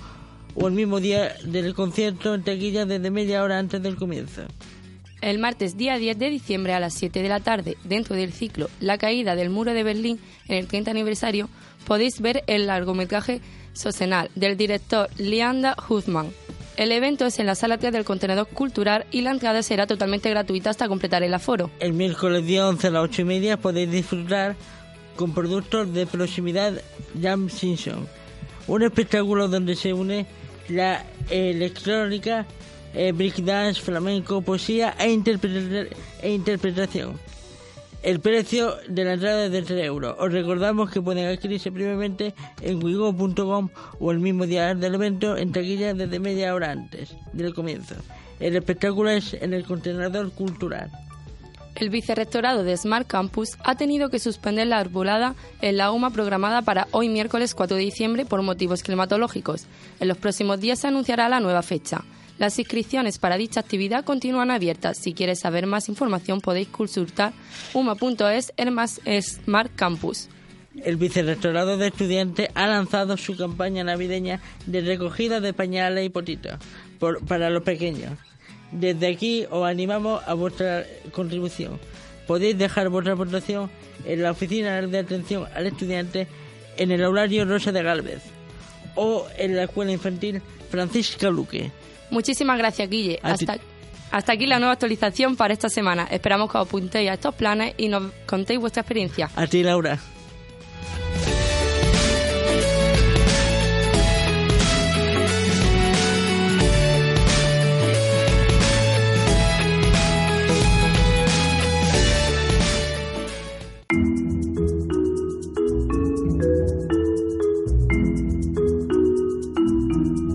o 0.55 0.67
el 0.67 0.73
mismo 0.73 0.99
día 0.99 1.35
del 1.43 1.73
concierto 1.73 2.35
en 2.35 2.43
taquilla 2.43 2.85
desde 2.85 3.09
media 3.09 3.43
hora 3.43 3.57
antes 3.57 3.81
del 3.81 3.95
comienzo. 3.95 4.43
El 5.23 5.39
martes 5.39 5.77
día 5.77 5.97
10 5.97 6.19
de 6.19 6.29
diciembre 6.29 6.73
a 6.73 6.81
las 6.81 6.95
7 6.95 7.21
de 7.21 7.29
la 7.29 7.39
tarde, 7.39 7.77
dentro 7.85 8.13
del 8.13 8.33
ciclo 8.33 8.69
La 8.81 8.97
caída 8.97 9.37
del 9.37 9.49
muro 9.49 9.73
de 9.73 9.81
Berlín 9.81 10.19
en 10.49 10.57
el 10.57 10.67
30 10.67 10.91
aniversario, 10.91 11.47
podéis 11.87 12.19
ver 12.19 12.43
el 12.45 12.67
largometraje 12.67 13.39
Sosenal 13.71 14.29
del 14.35 14.57
director 14.57 15.09
Leanda 15.17 15.77
Huthman. 15.87 16.29
El 16.75 16.91
evento 16.91 17.25
es 17.25 17.39
en 17.39 17.45
la 17.45 17.55
sala 17.55 17.77
3 17.77 17.93
del 17.93 18.03
contenedor 18.03 18.49
cultural 18.49 19.05
y 19.11 19.21
la 19.21 19.31
entrada 19.31 19.63
será 19.63 19.87
totalmente 19.87 20.29
gratuita 20.29 20.71
hasta 20.71 20.89
completar 20.89 21.23
el 21.23 21.33
aforo. 21.33 21.71
El 21.79 21.93
miércoles 21.93 22.45
día 22.45 22.67
11 22.67 22.87
a 22.87 22.91
las 22.91 23.03
8 23.03 23.21
y 23.21 23.25
media 23.25 23.55
podéis 23.55 23.89
disfrutar 23.89 24.57
con 25.15 25.33
productos 25.33 25.93
de 25.93 26.05
proximidad 26.05 26.81
Jam 27.21 27.49
Simpson, 27.49 28.09
un 28.67 28.83
espectáculo 28.83 29.47
donde 29.47 29.77
se 29.77 29.93
une 29.93 30.25
la 30.67 31.05
electrónica, 31.29 32.45
eh, 32.93 33.73
flamenco, 33.81 34.41
poesía 34.41 34.95
e, 34.99 35.05
e 36.21 36.31
interpretación. 36.33 37.19
El 38.03 38.19
precio 38.19 38.75
de 38.89 39.05
la 39.05 39.13
entrada 39.13 39.45
es 39.45 39.51
de 39.51 39.61
3 39.61 39.85
euros. 39.85 40.17
Os 40.19 40.31
recordamos 40.31 40.91
que 40.91 41.01
pueden 41.01 41.25
adquirirse 41.25 41.71
previamente 41.71 42.33
en 42.61 42.83
wigo.com 42.83 43.69
o 43.99 44.11
el 44.11 44.19
mismo 44.19 44.45
día 44.45 44.75
del 44.75 44.95
evento 44.95 45.37
en 45.37 45.53
taquilla 45.53 45.93
desde 45.93 46.19
media 46.19 46.53
hora 46.53 46.71
antes 46.71 47.15
del 47.31 47.53
comienzo. 47.53 47.95
El 48.41 48.57
espectáculo 48.57 49.09
es 49.09 49.33
en 49.35 49.53
el 49.53 49.63
contenedor 49.63 50.33
cultural. 50.33 50.91
El 51.75 51.89
vicerrectorado 51.89 52.65
de 52.65 52.75
Smart 52.75 53.07
Campus 53.07 53.57
ha 53.63 53.75
tenido 53.75 54.09
que 54.09 54.19
suspender 54.19 54.67
la 54.67 54.79
arbolada 54.79 55.35
en 55.61 55.77
la 55.77 55.91
UMA 55.91 56.09
programada 56.09 56.61
para 56.61 56.87
hoy 56.91 57.07
miércoles 57.07 57.55
4 57.55 57.77
de 57.77 57.83
diciembre 57.83 58.25
por 58.25 58.41
motivos 58.41 58.83
climatológicos. 58.83 59.65
En 60.01 60.09
los 60.09 60.17
próximos 60.17 60.59
días 60.59 60.79
se 60.79 60.87
anunciará 60.87 61.29
la 61.29 61.39
nueva 61.39 61.63
fecha. 61.63 62.03
Las 62.39 62.57
inscripciones 62.57 63.19
para 63.19 63.37
dicha 63.37 63.59
actividad 63.59 64.03
continúan 64.03 64.51
abiertas. 64.51 64.97
Si 64.97 65.13
quieres 65.13 65.39
saber 65.39 65.67
más 65.67 65.87
información 65.87 66.41
podéis 66.41 66.67
consultar 66.67 67.33
uma.es 67.73 68.53
Smart 69.21 69.71
Campus. 69.75 70.29
El 70.83 70.97
vicerrectorado 70.97 71.77
de 71.77 71.87
estudiantes 71.87 72.49
ha 72.55 72.65
lanzado 72.65 73.15
su 73.17 73.37
campaña 73.37 73.83
navideña 73.83 74.41
de 74.65 74.81
recogida 74.81 75.39
de 75.39 75.53
pañales 75.53 76.05
y 76.05 76.09
potitos 76.09 76.57
para 77.27 77.51
los 77.51 77.61
pequeños. 77.61 78.17
Desde 78.71 79.07
aquí 79.07 79.45
os 79.51 79.67
animamos 79.67 80.23
a 80.25 80.33
vuestra 80.33 80.83
contribución. 81.11 81.79
Podéis 82.25 82.57
dejar 82.57 82.89
vuestra 82.89 83.13
aportación 83.13 83.69
en 84.05 84.23
la 84.23 84.31
oficina 84.31 84.81
de 84.81 84.97
atención 84.97 85.45
al 85.53 85.67
estudiante 85.67 86.27
en 86.77 86.91
el 86.91 87.03
aulario 87.03 87.45
Rosa 87.45 87.71
de 87.71 87.83
Galvez 87.83 88.23
o 88.95 89.27
en 89.37 89.55
la 89.55 89.63
escuela 89.63 89.91
infantil 89.91 90.41
Francisca 90.71 91.29
Luque. 91.29 91.71
Muchísimas 92.13 92.57
gracias, 92.57 92.89
Guille. 92.89 93.19
A. 93.23 93.31
Hasta, 93.31 93.57
hasta 94.11 94.31
aquí 94.31 94.45
la 94.45 94.59
nueva 94.59 94.73
actualización 94.73 95.35
para 95.35 95.53
esta 95.53 95.69
semana. 95.69 96.07
Esperamos 96.11 96.51
que 96.51 96.57
os 96.59 96.67
apuntéis 96.67 97.09
a 97.09 97.13
estos 97.15 97.33
planes 97.33 97.73
y 97.77 97.89
nos 97.89 98.11
contéis 98.27 98.59
vuestra 98.59 98.81
experiencia. 98.81 99.29
A 99.35 99.47
ti, 99.47 99.63
Laura. 99.63 99.99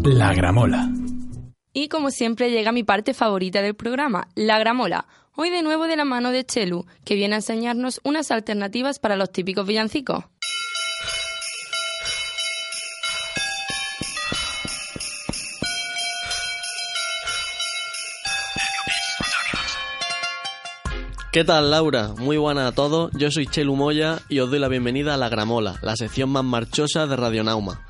La 0.04 0.34
gramola. 0.34 0.87
Y 1.88 1.90
como 1.90 2.10
siempre 2.10 2.50
llega 2.50 2.70
mi 2.70 2.84
parte 2.84 3.14
favorita 3.14 3.62
del 3.62 3.74
programa, 3.74 4.28
la 4.34 4.58
gramola. 4.58 5.06
Hoy 5.34 5.48
de 5.48 5.62
nuevo 5.62 5.86
de 5.86 5.96
la 5.96 6.04
mano 6.04 6.32
de 6.32 6.44
Chelu, 6.44 6.84
que 7.06 7.14
viene 7.14 7.34
a 7.34 7.38
enseñarnos 7.38 8.02
unas 8.04 8.30
alternativas 8.30 8.98
para 8.98 9.16
los 9.16 9.32
típicos 9.32 9.66
villancicos. 9.66 10.26
¿Qué 21.32 21.42
tal, 21.42 21.70
Laura? 21.70 22.08
Muy 22.18 22.36
buenas 22.36 22.70
a 22.70 22.74
todos. 22.74 23.10
Yo 23.14 23.30
soy 23.30 23.46
Chelu 23.46 23.74
Moya 23.76 24.18
y 24.28 24.40
os 24.40 24.50
doy 24.50 24.58
la 24.58 24.68
bienvenida 24.68 25.14
a 25.14 25.16
La 25.16 25.30
Gramola, 25.30 25.78
la 25.80 25.96
sección 25.96 26.28
más 26.28 26.44
marchosa 26.44 27.06
de 27.06 27.16
Radionauma. 27.16 27.80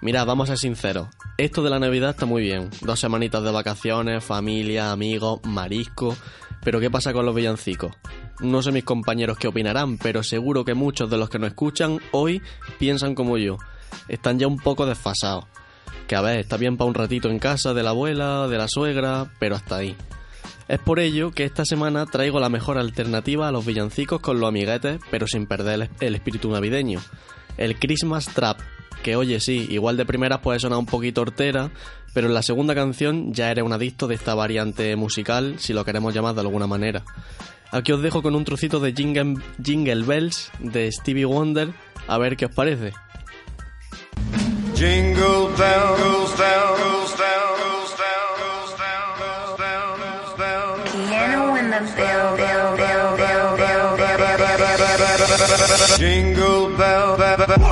Mirad, 0.00 0.26
vamos 0.26 0.48
a 0.48 0.52
ser 0.52 0.58
sinceros. 0.58 1.08
Esto 1.38 1.62
de 1.62 1.70
la 1.70 1.78
Navidad 1.78 2.10
está 2.10 2.26
muy 2.26 2.42
bien. 2.42 2.70
Dos 2.82 3.00
semanitas 3.00 3.42
de 3.42 3.50
vacaciones, 3.50 4.22
familia, 4.22 4.92
amigos, 4.92 5.40
marisco. 5.44 6.16
Pero 6.62 6.78
¿qué 6.78 6.90
pasa 6.90 7.12
con 7.12 7.26
los 7.26 7.34
villancicos? 7.34 7.92
No 8.40 8.62
sé 8.62 8.70
mis 8.70 8.84
compañeros 8.84 9.38
qué 9.38 9.48
opinarán, 9.48 9.98
pero 9.98 10.22
seguro 10.22 10.64
que 10.64 10.74
muchos 10.74 11.10
de 11.10 11.16
los 11.16 11.28
que 11.28 11.38
nos 11.38 11.48
escuchan 11.48 11.98
hoy 12.12 12.42
piensan 12.78 13.14
como 13.14 13.38
yo. 13.38 13.56
Están 14.08 14.38
ya 14.38 14.46
un 14.46 14.58
poco 14.58 14.86
desfasados. 14.86 15.46
Que 16.06 16.16
a 16.16 16.20
ver, 16.20 16.40
está 16.40 16.56
bien 16.56 16.76
para 16.76 16.88
un 16.88 16.94
ratito 16.94 17.30
en 17.30 17.38
casa 17.38 17.74
de 17.74 17.82
la 17.82 17.90
abuela, 17.90 18.46
de 18.48 18.58
la 18.58 18.68
suegra, 18.68 19.32
pero 19.38 19.56
hasta 19.56 19.76
ahí. 19.76 19.96
Es 20.68 20.78
por 20.78 21.00
ello 21.00 21.32
que 21.32 21.44
esta 21.44 21.64
semana 21.64 22.06
traigo 22.06 22.40
la 22.40 22.48
mejor 22.48 22.78
alternativa 22.78 23.48
a 23.48 23.52
los 23.52 23.66
villancicos 23.66 24.20
con 24.20 24.38
los 24.38 24.48
amiguetes, 24.48 25.00
pero 25.10 25.26
sin 25.26 25.46
perder 25.46 25.90
el, 26.00 26.14
espíritu 26.14 26.50
navideño. 26.50 27.00
El 27.56 27.78
Christmas 27.78 28.26
Trap, 28.26 28.60
que 29.02 29.16
oye 29.16 29.40
sí, 29.40 29.66
igual 29.70 29.96
de 29.96 30.06
primeras 30.06 30.38
puede 30.38 30.60
sonar 30.60 30.78
un 30.78 30.86
poquito 30.86 31.20
hortera, 31.20 31.70
pero 32.14 32.28
en 32.28 32.34
la 32.34 32.42
segunda 32.42 32.74
canción 32.74 33.32
ya 33.34 33.50
eres 33.50 33.64
un 33.64 33.72
adicto 33.72 34.06
de 34.06 34.14
esta 34.14 34.34
variante 34.34 34.96
musical, 34.96 35.56
si 35.58 35.72
lo 35.72 35.84
queremos 35.84 36.14
llamar 36.14 36.34
de 36.34 36.40
alguna 36.40 36.66
manera. 36.66 37.02
Aquí 37.70 37.92
os 37.92 38.02
dejo 38.02 38.22
con 38.22 38.34
un 38.34 38.44
trocito 38.44 38.80
de 38.80 38.92
Jingle, 38.92 39.36
Jingle 39.62 40.04
Bells 40.04 40.50
de 40.58 40.90
Stevie 40.92 41.24
Wonder, 41.24 41.70
a 42.06 42.18
ver 42.18 42.36
qué 42.36 42.46
os 42.46 42.54
parece. 42.54 42.92
Jingle 44.74 45.48
bells, 45.56 46.36
bells, 46.36 47.16
bells, 47.16 47.94
bells, 47.98 48.74
bells, 48.78 49.56
bells, 49.58 50.38
bells. 50.38 50.90
Piano 51.08 51.56
in 51.56 51.70
the 51.70 51.80
bell, 51.96 52.36
bell, 52.36 52.76
bell, 52.76 53.16
bell, 53.16 53.56
bell, 53.56 53.96
bell, 53.96 53.96
bell, 53.96 54.38
bell, 54.38 54.66
bell, 54.68 54.98
bell. 54.98 55.98
Jingle 55.98 56.76
bell, 56.76 57.16
bell, 57.16 57.36
bell, 57.46 57.71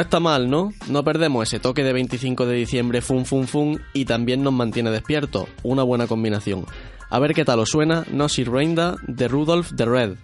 No 0.00 0.04
está 0.04 0.18
mal, 0.18 0.48
¿no? 0.48 0.72
No 0.88 1.04
perdemos 1.04 1.46
ese 1.46 1.60
toque 1.60 1.84
de 1.84 1.92
25 1.92 2.46
de 2.46 2.54
diciembre 2.54 3.02
fun 3.02 3.26
fun 3.26 3.46
fun 3.46 3.82
y 3.92 4.06
también 4.06 4.42
nos 4.42 4.54
mantiene 4.54 4.90
despierto. 4.90 5.46
Una 5.62 5.82
buena 5.82 6.06
combinación. 6.06 6.64
A 7.10 7.18
ver 7.18 7.34
qué 7.34 7.44
tal 7.44 7.60
os 7.60 7.68
suena 7.68 8.06
Nosy 8.10 8.44
Reinda 8.44 8.96
de 9.06 9.28
Rudolph 9.28 9.72
the 9.76 9.84
Red. 9.84 10.16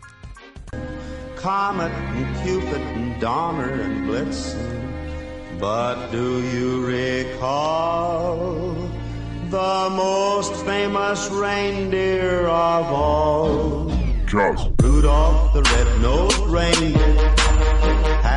Comet 1.42 1.92
and 1.92 2.42
Cupid 2.42 2.80
and 2.94 3.20
Donner 3.20 3.82
and 3.82 4.08
Blitzen. 4.08 4.56
But 5.60 6.10
do 6.10 6.40
you 6.40 6.86
recall 6.86 8.74
the 9.50 9.90
most 9.90 10.54
famous 10.64 11.28
reindeer 11.30 12.46
of 12.46 12.86
all? 12.86 13.92
Rudolph 14.32 15.52
the 15.52 15.62
red-nosed 15.62 16.46
reindeer 16.46 17.36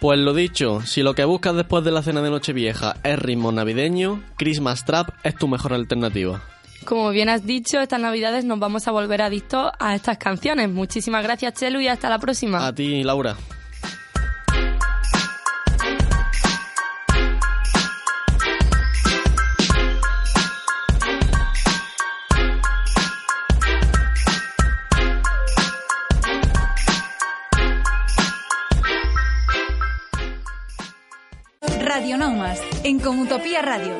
Pues 0.00 0.18
lo 0.18 0.32
dicho, 0.32 0.80
si 0.80 1.02
lo 1.02 1.14
que 1.14 1.26
buscas 1.26 1.54
después 1.54 1.84
de 1.84 1.90
la 1.90 2.02
cena 2.02 2.22
de 2.22 2.30
Nochevieja 2.30 2.96
es 3.02 3.18
ritmo 3.18 3.52
navideño, 3.52 4.22
Christmas 4.38 4.86
Trap 4.86 5.10
es 5.24 5.34
tu 5.36 5.46
mejor 5.46 5.74
alternativa. 5.74 6.42
Como 6.86 7.10
bien 7.10 7.28
has 7.28 7.44
dicho, 7.44 7.78
estas 7.80 8.00
navidades 8.00 8.46
nos 8.46 8.58
vamos 8.58 8.88
a 8.88 8.92
volver 8.92 9.20
adictos 9.20 9.70
a 9.78 9.94
estas 9.94 10.16
canciones. 10.16 10.70
Muchísimas 10.70 11.22
gracias, 11.22 11.52
Chelu, 11.52 11.80
y 11.80 11.88
hasta 11.88 12.08
la 12.08 12.18
próxima. 12.18 12.66
A 12.66 12.74
ti, 12.74 13.04
Laura. 13.04 13.36
Radio 31.92 32.16
Naumas, 32.16 32.60
en 32.84 33.00
Comutopía 33.00 33.62
Radio. 33.62 33.98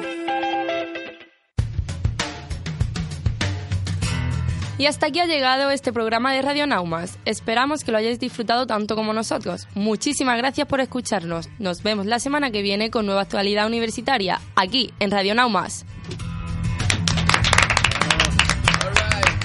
Y 4.79 4.87
hasta 4.87 5.09
aquí 5.09 5.19
ha 5.19 5.27
llegado 5.27 5.73
este 5.73 5.93
programa 5.93 6.33
de 6.33 6.41
Radio 6.41 6.69
Naumas. 6.69 7.19
Esperamos 7.25 7.83
que 7.83 7.91
lo 7.91 7.99
hayáis 7.99 8.21
disfrutado 8.21 8.69
tanto 8.69 8.95
como 8.95 9.13
nosotros. 9.13 9.67
Muchísimas 9.75 10.39
gracias 10.39 10.69
por 10.69 10.79
escucharnos. 10.81 11.49
Nos 11.59 11.83
vemos 11.83 12.07
la 12.07 12.21
semana 12.21 12.53
que 12.53 12.63
viene 12.63 12.93
con 12.93 13.07
nueva 13.07 13.23
actualidad 13.23 13.67
universitaria, 13.67 14.41
aquí 14.55 14.95
en 15.01 15.11
Radio 15.11 15.35
Naumas. 15.35 15.85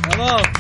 ¡Vamos! 0.08 0.55